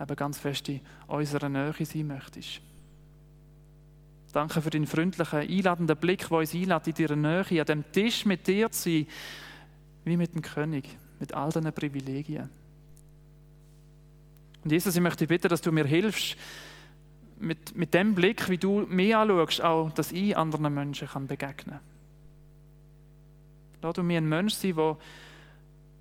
eben 0.00 0.16
ganz 0.16 0.38
fest 0.38 0.68
in 0.68 0.80
unserer 1.08 1.48
Nähe 1.48 1.74
sein 1.84 2.06
möchtest. 2.06 2.60
Danke 4.32 4.60
für 4.60 4.70
deinen 4.70 4.86
freundlichen, 4.86 5.38
einladenden 5.38 5.96
Blick, 5.96 6.28
der 6.28 6.38
uns 6.38 6.54
einlädt, 6.54 6.86
in 6.86 7.06
deiner 7.06 7.44
Nähe, 7.44 7.60
an 7.60 7.66
dem 7.66 7.92
Tisch 7.92 8.26
mit 8.26 8.46
dir 8.46 8.70
zu 8.70 8.90
sein, 8.90 9.06
wie 10.04 10.16
mit 10.16 10.34
dem 10.34 10.42
König, 10.42 10.84
mit 11.18 11.32
all 11.32 11.50
diesen 11.50 11.72
Privilegien. 11.72 12.50
Und 14.66 14.72
Jesus, 14.72 14.96
ich 14.96 15.00
möchte 15.00 15.28
bitten, 15.28 15.48
dass 15.48 15.60
du 15.60 15.70
mir 15.70 15.84
hilfst, 15.84 16.36
mit, 17.38 17.76
mit 17.76 17.94
dem 17.94 18.16
Blick, 18.16 18.48
wie 18.48 18.58
du 18.58 18.80
mich 18.80 19.14
anschaust, 19.14 19.62
auch, 19.62 19.92
dass 19.92 20.10
ich 20.10 20.36
anderen 20.36 20.74
Menschen 20.74 21.06
kann 21.06 21.28
begegnen 21.28 21.76
kann. 21.76 21.80
Lass 23.80 23.94
du 23.94 24.02
mir 24.02 24.18
ein 24.18 24.28
Mensch 24.28 24.54
sein, 24.54 24.74
der, 24.74 24.96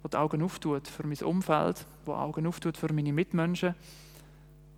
der 0.01 0.09
die 0.09 0.17
Augen 0.17 0.41
auftut 0.41 0.87
für 0.87 1.05
mein 1.05 1.19
Umfeld, 1.19 1.85
der 2.07 2.15
Augen 2.15 2.47
auftut 2.47 2.75
für 2.75 2.91
meine 2.91 3.13
Mitmenschen 3.13 3.75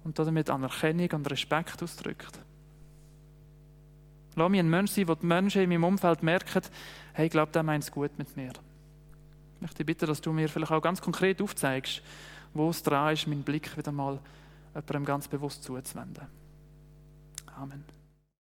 und 0.04 0.20
damit 0.20 0.50
Anerkennung 0.50 1.10
und 1.12 1.32
Respekt 1.32 1.82
ausdrückt. 1.82 2.42
Lass 4.36 4.50
mich 4.52 4.60
ein 4.60 4.70
Mensch 4.70 4.92
sein, 4.92 5.08
wo 5.08 5.16
die 5.16 5.26
Menschen 5.26 5.62
in 5.62 5.70
meinem 5.70 5.86
Umfeld 5.86 6.24
merken, 6.24 6.62
hey, 7.14 7.28
ich 7.28 7.32
glaube, 7.32 7.54
der 7.54 7.64
meint 7.64 7.86
es 7.86 7.92
gut 7.92 8.12
mit 8.18 8.36
mir. 8.36 8.52
Ich 9.56 9.62
möchte 9.62 9.86
bitten, 9.86 10.08
dass 10.08 10.20
du 10.20 10.34
mir 10.34 10.50
vielleicht 10.50 10.74
auch 10.74 10.82
ganz 10.82 11.00
konkret 11.00 11.42
aufzeigst, 11.42 12.02
wo 12.54 12.70
es 12.70 12.84
dran 12.84 13.14
ist, 13.14 13.28
meinen 13.28 13.44
Blick 13.44 13.76
wieder 13.78 13.92
mal 13.92 14.20
jemandem 14.74 15.06
ganz 15.06 15.28
bewusst 15.28 15.64
zuzuwenden. 15.64 16.28
Amen. 17.56 17.97